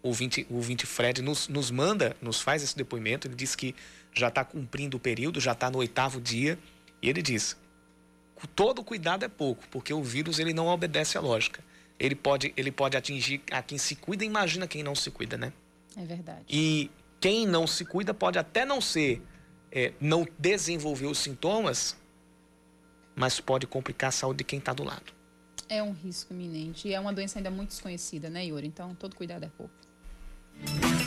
[0.02, 3.26] o ouvinte, o ouvinte Fred nos, nos manda, nos faz esse depoimento.
[3.26, 3.74] Ele diz que
[4.14, 6.58] já está cumprindo o período, já está no oitavo dia.
[7.02, 7.56] E ele diz:
[8.54, 11.62] todo cuidado é pouco, porque o vírus ele não obedece à lógica.
[11.98, 15.52] Ele pode, ele pode atingir a quem se cuida, imagina quem não se cuida, né?
[15.96, 16.44] É verdade.
[16.48, 19.22] E quem não se cuida pode até não ser,
[19.72, 21.96] é, não desenvolver os sintomas,
[23.14, 25.16] mas pode complicar a saúde de quem está do lado.
[25.68, 28.66] É um risco iminente e é uma doença ainda muito desconhecida, né, Yuri?
[28.66, 29.72] Então, todo cuidado é pouco.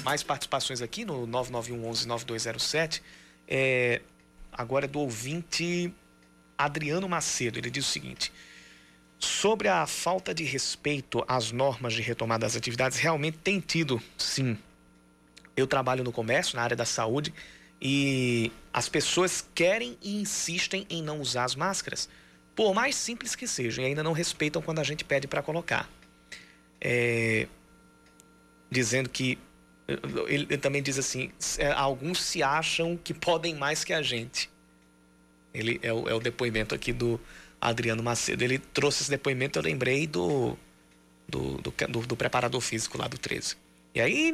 [0.03, 3.01] Mais participações aqui no 991119207.
[3.47, 4.01] É,
[4.51, 5.93] agora é do ouvinte
[6.57, 7.57] Adriano Macedo.
[7.59, 8.31] Ele diz o seguinte:
[9.19, 14.57] sobre a falta de respeito às normas de retomada das atividades, realmente tem tido, sim.
[15.55, 17.33] Eu trabalho no comércio, na área da saúde,
[17.81, 22.07] e as pessoas querem e insistem em não usar as máscaras,
[22.55, 25.89] por mais simples que sejam, e ainda não respeitam quando a gente pede para colocar.
[26.79, 27.47] É,
[28.69, 29.37] dizendo que
[30.27, 34.49] ele, ele, também diz assim: é, alguns se acham que podem mais que a gente.
[35.53, 37.19] Ele é o, é o, depoimento aqui do
[37.59, 38.43] Adriano Macedo.
[38.43, 40.55] Ele trouxe esse depoimento, eu lembrei do
[41.27, 43.55] do, do, do, do preparador físico lá do 13.
[43.93, 44.33] E aí.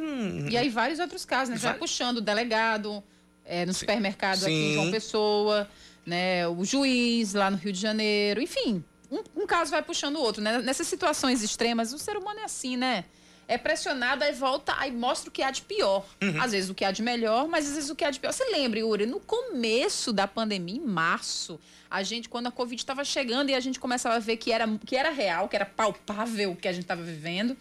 [0.50, 1.56] E aí, vários outros casos, né?
[1.56, 3.02] Vai puxando o delegado
[3.44, 4.44] é, no supermercado Sim.
[4.44, 5.70] aqui em João Pessoa,
[6.04, 6.46] né?
[6.48, 8.84] O juiz lá no Rio de Janeiro, enfim.
[9.10, 10.58] Um, um caso vai puxando o outro, né?
[10.58, 13.04] Nessas situações extremas, o ser humano é assim, né?
[13.48, 16.04] É pressionado, aí volta, aí mostra o que há de pior.
[16.22, 16.40] Uhum.
[16.40, 18.32] Às vezes o que há de melhor, mas às vezes o que há de pior.
[18.32, 23.04] Você lembra, Yuri, no começo da pandemia, em março, a gente, quando a Covid estava
[23.04, 26.52] chegando e a gente começava a ver que era, que era real, que era palpável
[26.52, 27.56] o que a gente estava vivendo,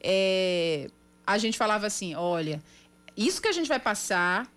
[0.00, 0.90] é,
[1.26, 2.60] a gente falava assim: olha,
[3.16, 4.50] isso que a gente vai passar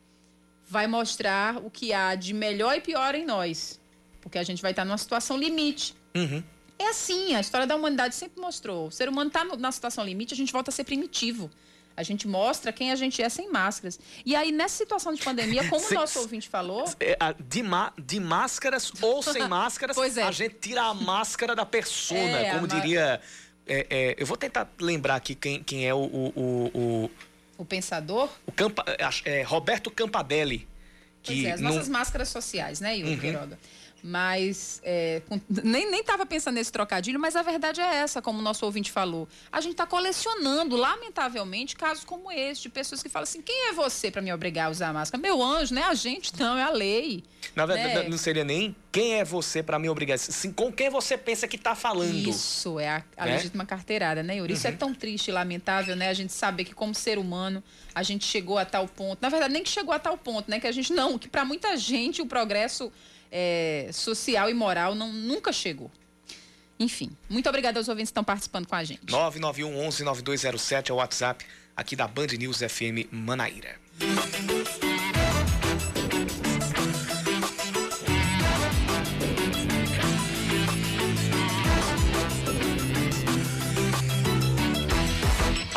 [0.68, 3.80] vai mostrar o que há de melhor e pior em nós.
[4.20, 5.93] porque a gente vai estar numa situação limite.
[6.16, 6.43] Uhum.
[6.78, 8.88] É assim, a história da humanidade sempre mostrou.
[8.88, 11.49] O ser humano está na situação limite, a gente volta a ser primitivo.
[11.97, 13.97] A gente mostra quem a gente é sem máscaras.
[14.26, 16.86] E aí, nessa situação de pandemia, como o nosso ouvinte falou.
[16.99, 17.61] É, de,
[18.03, 20.23] de máscaras ou sem máscaras, é.
[20.23, 23.21] a gente tira a máscara da persona, é, como diria.
[23.67, 25.99] É, é, eu vou tentar lembrar aqui quem, quem é o.
[25.99, 27.11] O, o, o,
[27.59, 28.30] o pensador?
[28.45, 28.84] O Campa,
[29.23, 30.67] é, Roberto Campadelli.
[31.21, 33.19] Que pois é, as nossas máscaras sociais, né, Yuri uhum.
[33.19, 33.59] Queiroga?
[34.08, 35.24] Mas é,
[35.64, 38.91] nem, nem tava pensando nesse trocadilho, mas a verdade é essa, como o nosso ouvinte
[38.91, 39.28] falou.
[39.51, 43.74] A gente está colecionando, lamentavelmente, casos como esse, de pessoas que falam assim: quem é
[43.74, 45.20] você para me obrigar a usar a máscara?
[45.20, 47.24] Meu anjo, não é a gente, não, é a lei.
[47.56, 48.08] Na verdade, né?
[48.08, 51.56] não seria nem quem é você para me obrigar, sim, com quem você pensa que
[51.56, 52.14] está falando.
[52.14, 53.38] Isso, é a, a né?
[53.38, 54.53] legítima carteirada, né, Yuri?
[54.53, 54.58] Uhum.
[54.58, 54.78] Isso é uhum.
[54.78, 56.10] tão triste e lamentável, né?
[56.10, 57.64] A gente saber que, como ser humano,
[57.95, 59.18] a gente chegou a tal ponto.
[59.20, 60.60] Na verdade, nem que chegou a tal ponto, né?
[60.60, 62.91] Que a gente não, que para muita gente o progresso
[63.38, 65.92] é, social e moral não, nunca chegou.
[66.80, 69.12] Enfim, muito obrigada aos ouvintes que estão participando com a gente.
[69.12, 73.76] 991 11 9207 é o WhatsApp aqui da Band News FM Manaíra.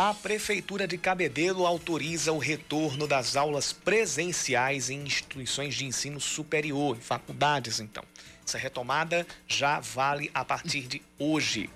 [0.01, 6.97] A Prefeitura de Cabedelo autoriza o retorno das aulas presenciais em instituições de ensino superior,
[6.97, 8.05] em faculdades, então.
[8.47, 11.69] Essa retomada já vale a partir de hoje.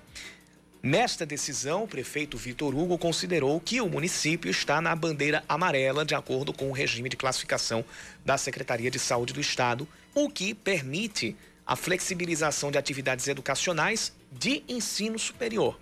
[0.81, 6.15] Nesta decisão, o prefeito Vitor Hugo considerou que o município está na bandeira amarela, de
[6.15, 7.83] acordo com o regime de classificação
[8.23, 11.35] da Secretaria de Saúde do Estado, o que permite
[11.67, 15.77] a flexibilização de atividades educacionais de ensino superior.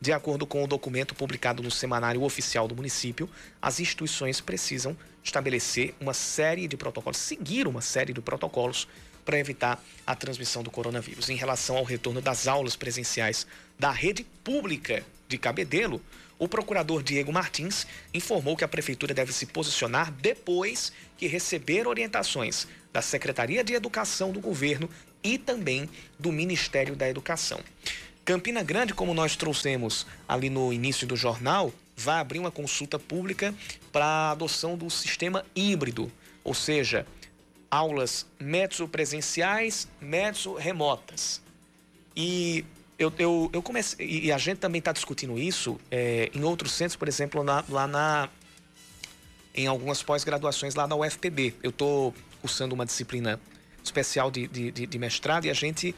[0.00, 3.28] De acordo com o documento publicado no Semanário Oficial do município,
[3.60, 8.86] as instituições precisam estabelecer uma série de protocolos, seguir uma série de protocolos
[9.24, 11.28] para evitar a transmissão do coronavírus.
[11.28, 13.44] Em relação ao retorno das aulas presenciais
[13.76, 16.00] da rede pública de Cabedelo,
[16.38, 17.84] o procurador Diego Martins
[18.14, 24.30] informou que a prefeitura deve se posicionar depois que receber orientações da Secretaria de Educação
[24.30, 24.88] do governo
[25.22, 27.60] e também do Ministério da Educação.
[28.28, 33.54] Campina Grande, como nós trouxemos ali no início do jornal, vai abrir uma consulta pública
[33.90, 36.12] para a adoção do sistema híbrido,
[36.44, 37.06] ou seja,
[37.70, 41.40] aulas metso presenciais, metso remotas.
[42.14, 42.66] E
[42.98, 46.96] eu, eu, eu comecei, e a gente também está discutindo isso é, em outros centros,
[46.96, 48.28] por exemplo, na, lá na
[49.54, 51.54] em algumas pós-graduações lá na UFPB.
[51.62, 53.40] Eu estou cursando uma disciplina
[53.82, 55.94] especial de, de, de mestrado e a gente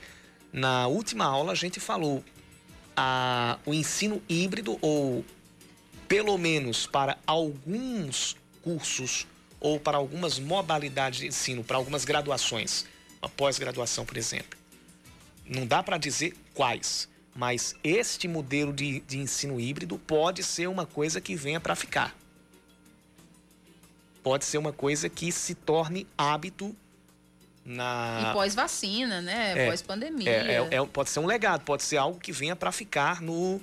[0.52, 2.24] na última aula a gente falou
[2.96, 5.24] a, o ensino híbrido ou
[6.08, 9.26] pelo menos para alguns cursos
[9.60, 12.86] ou para algumas modalidades de ensino, para algumas graduações,
[13.20, 14.58] a pós-graduação, por exemplo.
[15.46, 20.86] Não dá para dizer quais, mas este modelo de, de ensino híbrido pode ser uma
[20.86, 22.16] coisa que venha para ficar.
[24.22, 26.74] Pode ser uma coisa que se torne hábito
[27.64, 28.30] na...
[28.30, 29.54] E pós-vacina, né?
[29.56, 30.30] É, Pós-pandemia.
[30.30, 33.60] É, é, é, pode ser um legado, pode ser algo que venha para ficar no,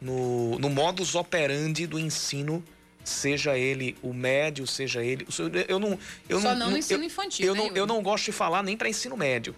[0.00, 2.64] no, no modus operandi do ensino
[3.04, 5.26] seja ele o médio, seja ele.
[5.68, 7.46] Eu não, eu Só não, não no ensino infantil.
[7.46, 9.54] Eu, né, não, eu não gosto de falar nem para ensino médio.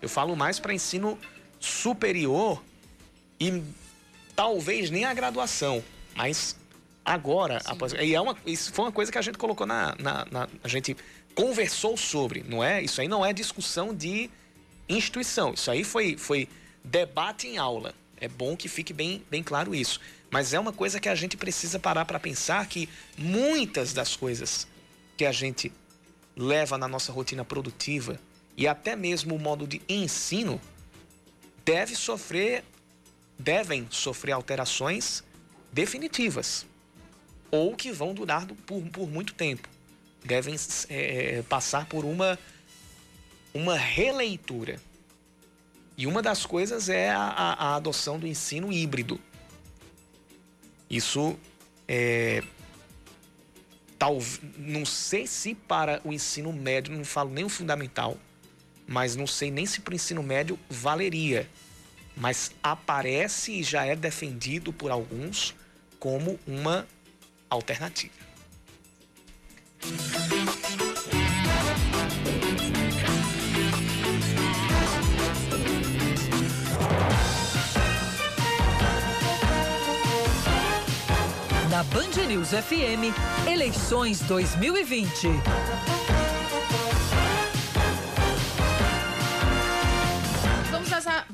[0.00, 1.18] Eu falo mais para ensino
[1.58, 2.62] superior
[3.40, 3.62] e
[4.34, 5.82] talvez nem a graduação.
[6.14, 6.56] Mas
[7.04, 10.26] agora, após, e é uma, isso foi uma coisa que a gente colocou na, na,
[10.30, 10.96] na a gente
[11.38, 12.82] conversou sobre, não é?
[12.82, 14.28] Isso aí não é discussão de
[14.88, 15.54] instituição.
[15.54, 16.48] Isso aí foi, foi
[16.82, 17.94] debate em aula.
[18.20, 20.00] É bom que fique bem, bem claro isso.
[20.32, 24.66] Mas é uma coisa que a gente precisa parar para pensar que muitas das coisas
[25.16, 25.70] que a gente
[26.36, 28.18] leva na nossa rotina produtiva
[28.56, 30.60] e até mesmo o modo de ensino
[31.64, 32.64] deve sofrer,
[33.38, 35.22] devem sofrer alterações
[35.72, 36.66] definitivas
[37.48, 39.77] ou que vão durar por, por muito tempo
[40.28, 40.54] devem
[40.90, 42.38] é, passar por uma,
[43.54, 44.78] uma releitura.
[45.96, 49.18] E uma das coisas é a, a, a adoção do ensino híbrido.
[50.88, 51.36] Isso
[51.88, 52.42] é.
[53.98, 54.18] Tal,
[54.56, 58.16] não sei se para o ensino médio, não falo nem o fundamental,
[58.86, 61.48] mas não sei nem se para o ensino médio valeria.
[62.16, 65.54] Mas aparece e já é defendido por alguns
[65.98, 66.86] como uma
[67.50, 68.27] alternativa.
[81.70, 83.14] Na Band News FM,
[83.46, 85.28] eleições 2020.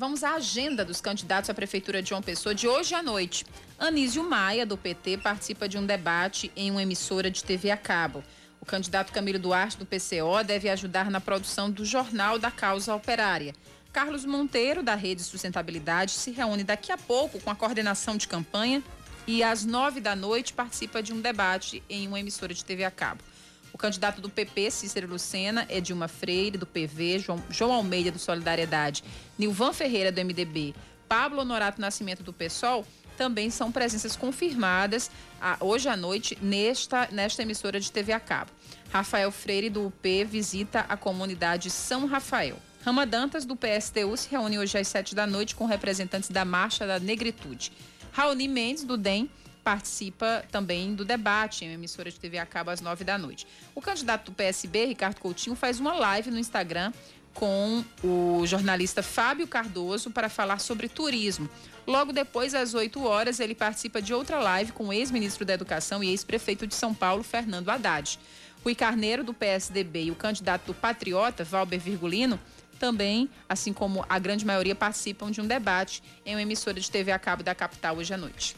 [0.04, 3.46] vamos à agenda dos candidatos à Prefeitura de João Pessoa de hoje à noite.
[3.78, 8.22] Anísio Maia, do PT, participa de um debate em uma emissora de TV a cabo.
[8.64, 13.54] O candidato Camilo Duarte, do PCO, deve ajudar na produção do Jornal da Causa Operária.
[13.92, 18.82] Carlos Monteiro, da Rede Sustentabilidade, se reúne daqui a pouco com a coordenação de campanha
[19.26, 22.90] e às nove da noite participa de um debate em uma emissora de TV a
[22.90, 23.22] cabo.
[23.70, 28.18] O candidato do PP, Cícero Lucena, é Dilma Freire, do PV, João, João Almeida, do
[28.18, 29.04] Solidariedade,
[29.38, 30.74] Nilvan Ferreira, do MDB,
[31.06, 32.86] Pablo Honorato Nascimento, do PSOL,
[33.16, 35.10] também são presenças confirmadas
[35.40, 38.50] a, hoje à noite nesta, nesta emissora de TV a cabo.
[38.92, 42.58] Rafael Freire, do UP, visita a comunidade São Rafael.
[42.84, 46.86] Rama Dantas, do PSTU, se reúne hoje às sete da noite com representantes da Marcha
[46.86, 47.72] da Negritude.
[48.12, 49.30] Raoni Mendes, do DEM,
[49.64, 53.46] participa também do debate em emissora de TV a cabo às nove da noite.
[53.74, 56.92] O candidato do PSB, Ricardo Coutinho, faz uma live no Instagram
[57.34, 61.50] com o jornalista Fábio Cardoso para falar sobre turismo.
[61.86, 66.02] Logo depois, às 8 horas, ele participa de outra live com o ex-ministro da Educação
[66.02, 68.18] e ex-prefeito de São Paulo, Fernando Haddad.
[68.62, 72.40] Rui Carneiro, do PSDB, e o candidato do Patriota, Valber Virgulino,
[72.78, 77.12] também, assim como a grande maioria, participam de um debate em uma emissora de TV
[77.12, 78.56] a cabo da capital hoje à noite.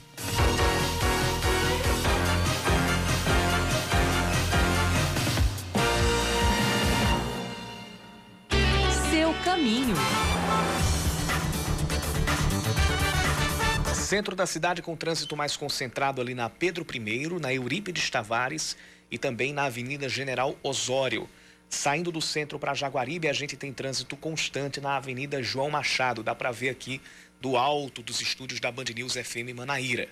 [13.95, 18.77] Centro da cidade com trânsito mais concentrado ali na Pedro I, na Eurípides Tavares
[19.11, 21.29] e também na Avenida General Osório.
[21.69, 26.23] Saindo do centro para Jaguaribe, a gente tem trânsito constante na Avenida João Machado.
[26.23, 27.01] Dá para ver aqui
[27.41, 30.09] do alto dos estúdios da Band News FM Manaíra.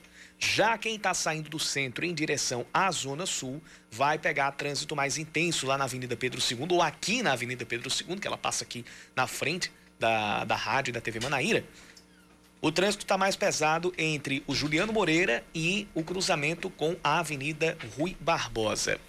[0.53, 5.17] Já quem está saindo do centro em direção à Zona Sul vai pegar trânsito mais
[5.17, 8.63] intenso lá na Avenida Pedro II ou aqui na Avenida Pedro II, que ela passa
[8.63, 8.85] aqui
[9.17, 11.65] na frente da, da rádio e da TV Manaíra.
[12.61, 17.79] O trânsito está mais pesado entre o Juliano Moreira e o cruzamento com a Avenida
[17.97, 19.01] Rui Barbosa.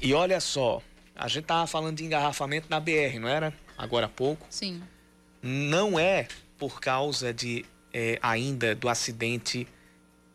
[0.00, 0.80] E olha só,
[1.14, 3.52] a gente estava falando de engarrafamento na BR, não era?
[3.76, 4.46] Agora há pouco.
[4.48, 4.82] Sim.
[5.42, 6.26] Não é
[6.58, 9.68] por causa de é, ainda do acidente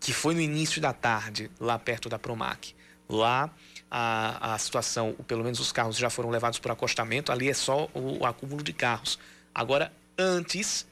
[0.06, 2.76] que foi no início da tarde, lá perto da Promac.
[3.10, 3.50] Lá
[3.90, 7.90] a, a situação, pelo menos os carros já foram levados por acostamento, ali é só
[7.92, 9.18] o, o acúmulo de carros.
[9.54, 10.86] Agora, antes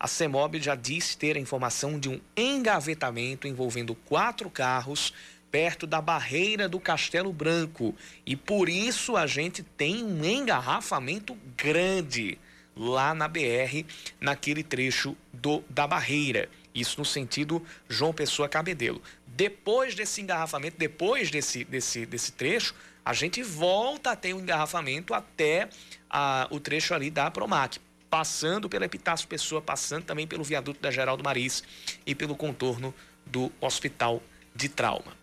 [0.00, 5.14] a CEMOB já disse ter a informação de um engavetamento envolvendo quatro carros
[5.52, 7.94] perto da barreira do Castelo Branco.
[8.26, 12.36] E por isso a gente tem um engarrafamento grande
[12.76, 13.84] lá na BR,
[14.20, 16.48] naquele trecho do, da barreira.
[16.74, 19.02] Isso no sentido João Pessoa Cabedelo.
[19.26, 25.14] Depois desse engarrafamento, depois desse, desse, desse trecho, a gente volta a ter um engarrafamento
[25.14, 25.68] até
[26.10, 30.90] a, o trecho ali da Promac passando pela Epitácio Pessoa, passando também pelo viaduto da
[30.90, 31.62] Geraldo Maris
[32.06, 32.94] e pelo contorno
[33.26, 34.22] do Hospital
[34.54, 35.16] de Trauma.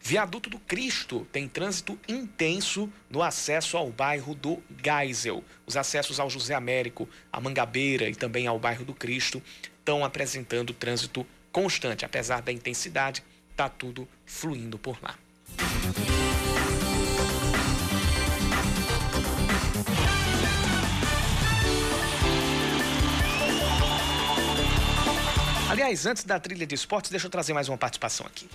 [0.00, 5.42] Viaduto do Cristo tem trânsito intenso no acesso ao bairro do Geisel.
[5.66, 9.42] Os acessos ao José Américo, a Mangabeira e também ao bairro do Cristo
[9.86, 12.04] estão apresentando trânsito constante.
[12.04, 13.22] Apesar da intensidade,
[13.52, 15.14] está tudo fluindo por lá.
[25.70, 28.48] Aliás, antes da trilha de esportes, deixa eu trazer mais uma participação aqui.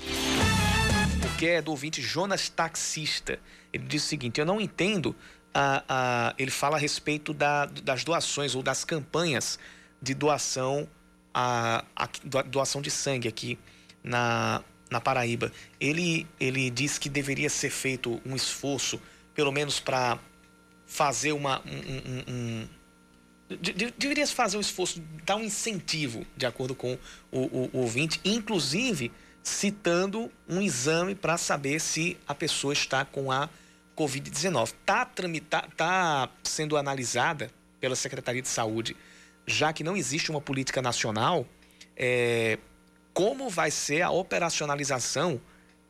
[1.40, 3.40] Que é do ouvinte Jonas Taxista.
[3.72, 5.16] Ele diz o seguinte: Eu não entendo.
[5.54, 9.60] A, a, ele fala a respeito da, das doações ou das campanhas
[10.02, 10.88] de doação,
[11.34, 12.08] a, a,
[12.46, 13.58] doação de sangue aqui
[14.04, 15.52] na, na Paraíba.
[15.80, 19.02] Ele, ele diz que deveria ser feito um esforço,
[19.34, 20.20] pelo menos para
[20.86, 22.68] fazer uma, um, um,
[23.98, 26.98] deveria se fazer um esforço, dar um incentivo, de acordo com
[27.32, 29.12] o, o, o ouvinte, inclusive
[29.44, 33.50] citando um exame para saber se a pessoa está com a
[33.98, 34.64] Covid-19.
[34.66, 35.06] Está
[35.50, 38.96] tá, tá sendo analisada pela Secretaria de Saúde,
[39.52, 41.46] já que não existe uma política nacional,
[41.96, 42.58] é,
[43.14, 45.40] como vai ser a operacionalização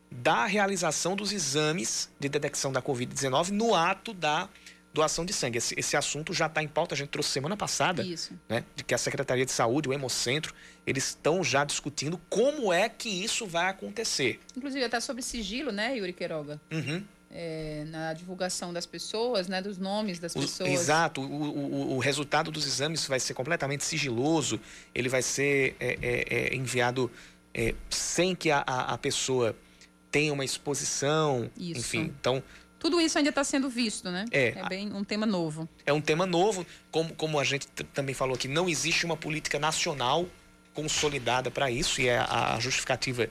[0.10, 4.50] da realização dos exames de detecção da Covid-19 no ato da
[4.94, 5.58] doação de sangue.
[5.58, 8.38] Esse, esse assunto já está em pauta, a gente trouxe semana passada, isso.
[8.50, 8.66] né?
[8.76, 10.54] De que a Secretaria de Saúde, o Hemocentro,
[10.86, 14.40] eles estão já discutindo como é que isso vai acontecer.
[14.56, 16.60] Inclusive até sobre sigilo, né, Yuri Queiroga?
[16.72, 17.06] Uhum.
[17.34, 20.70] É, na divulgação das pessoas, né, dos nomes das pessoas.
[20.70, 24.60] O, exato, o, o, o, resultado dos exames vai ser completamente sigiloso,
[24.94, 27.10] ele vai ser é, é, é enviado
[27.54, 29.56] é, sem que a, a, a, pessoa
[30.10, 31.80] tenha uma exposição, Isso.
[31.80, 32.14] enfim.
[32.20, 32.44] Então,
[32.80, 34.26] Tudo isso ainda está sendo visto, né?
[34.32, 34.50] É.
[34.50, 35.70] É bem um tema novo.
[35.86, 39.58] É um tema novo, como, como a gente também falou aqui, não existe uma política
[39.58, 40.26] nacional
[40.74, 43.30] consolidada para isso, e é a justificativa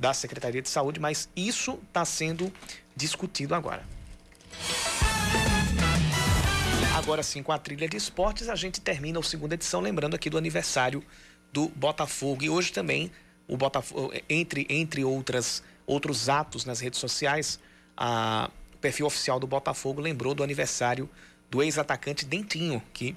[0.00, 2.50] da Secretaria de Saúde, mas isso está sendo
[2.96, 3.84] discutido agora.
[6.96, 10.30] Agora sim, com a trilha de esportes, a gente termina a segunda edição, lembrando aqui
[10.30, 11.04] do aniversário
[11.52, 12.42] do Botafogo.
[12.42, 13.10] E hoje também,
[13.46, 17.60] o Botafogo, entre, entre outras, outros atos nas redes sociais,
[17.96, 21.08] a perfil oficial do Botafogo lembrou do aniversário
[21.50, 23.14] do ex-atacante Dentinho, que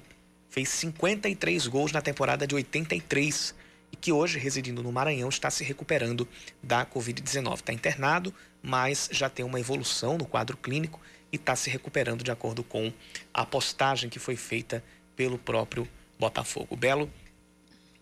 [0.50, 3.63] fez 53 gols na temporada de 83 e
[4.04, 6.28] que hoje, residindo no Maranhão, está se recuperando
[6.62, 7.54] da Covid-19.
[7.54, 11.00] Está internado, mas já tem uma evolução no quadro clínico
[11.32, 12.92] e está se recuperando de acordo com
[13.32, 14.84] a postagem que foi feita
[15.16, 15.88] pelo próprio
[16.18, 16.66] Botafogo.
[16.74, 17.10] O Belo,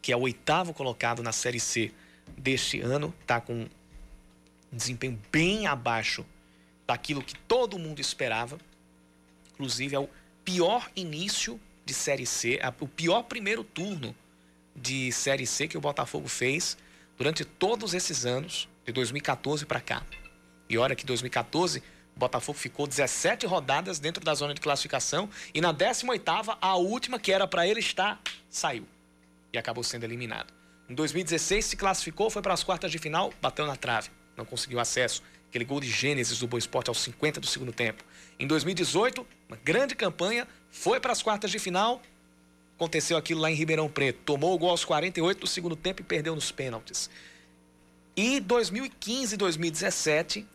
[0.03, 1.93] que é o oitavo colocado na Série C
[2.37, 3.69] deste ano, está com
[4.73, 6.27] um desempenho bem abaixo
[6.85, 8.59] daquilo que todo mundo esperava.
[9.55, 10.09] Inclusive, é o
[10.45, 14.13] pior início de Série C, o pior primeiro turno
[14.75, 16.77] de Série C que o Botafogo fez
[17.17, 20.03] durante todos esses anos, de 2014 para cá.
[20.69, 21.83] E olha que 2014
[22.15, 27.19] o Botafogo ficou 17 rodadas dentro da zona de classificação e na 18ª, a última
[27.19, 28.21] que era para ele estar,
[28.51, 28.87] saiu
[29.53, 30.53] e acabou sendo eliminado.
[30.89, 34.81] Em 2016 se classificou, foi para as quartas de final, bateu na trave, não conseguiu
[34.81, 38.03] acesso aquele gol de Gênesis do Boa Esporte aos 50 do segundo tempo.
[38.39, 42.01] Em 2018, uma grande campanha, foi para as quartas de final,
[42.83, 46.05] aconteceu aquilo lá em Ribeirão Preto, tomou o gol aos 48 do segundo tempo e
[46.05, 47.09] perdeu nos pênaltis.
[48.17, 50.47] E 2015 e 2017,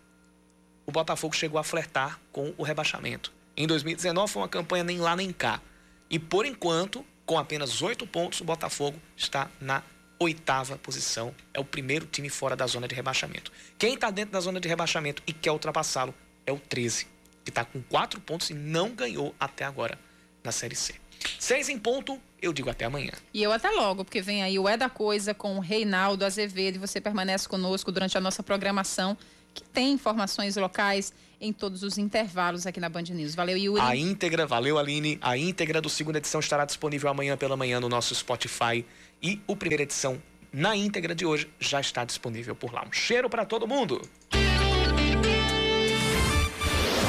[0.85, 3.31] o Botafogo chegou a flertar com o rebaixamento.
[3.55, 5.61] Em 2019 foi uma campanha nem lá nem cá.
[6.09, 9.81] E por enquanto, com apenas oito pontos, o Botafogo está na
[10.19, 11.33] oitava posição.
[11.53, 13.53] É o primeiro time fora da zona de rebaixamento.
[13.79, 16.13] Quem está dentro da zona de rebaixamento e quer ultrapassá-lo
[16.45, 17.07] é o 13,
[17.45, 19.97] que está com quatro pontos e não ganhou até agora
[20.43, 21.06] na Série C.
[21.39, 23.11] Seis em ponto, eu digo até amanhã.
[23.33, 26.75] E eu até logo, porque vem aí o É da Coisa com o Reinaldo Azevedo
[26.75, 29.17] e você permanece conosco durante a nossa programação,
[29.53, 33.35] que tem informações locais em todos os intervalos aqui na Band News.
[33.35, 33.81] Valeu, Yuri.
[33.81, 35.17] A íntegra, valeu, Aline.
[35.21, 38.85] A íntegra do segunda edição estará disponível amanhã pela manhã no nosso Spotify
[39.21, 42.83] e o primeira edição na íntegra de hoje já está disponível por lá.
[42.87, 44.01] Um cheiro para todo mundo.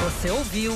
[0.03, 0.75] Você ouviu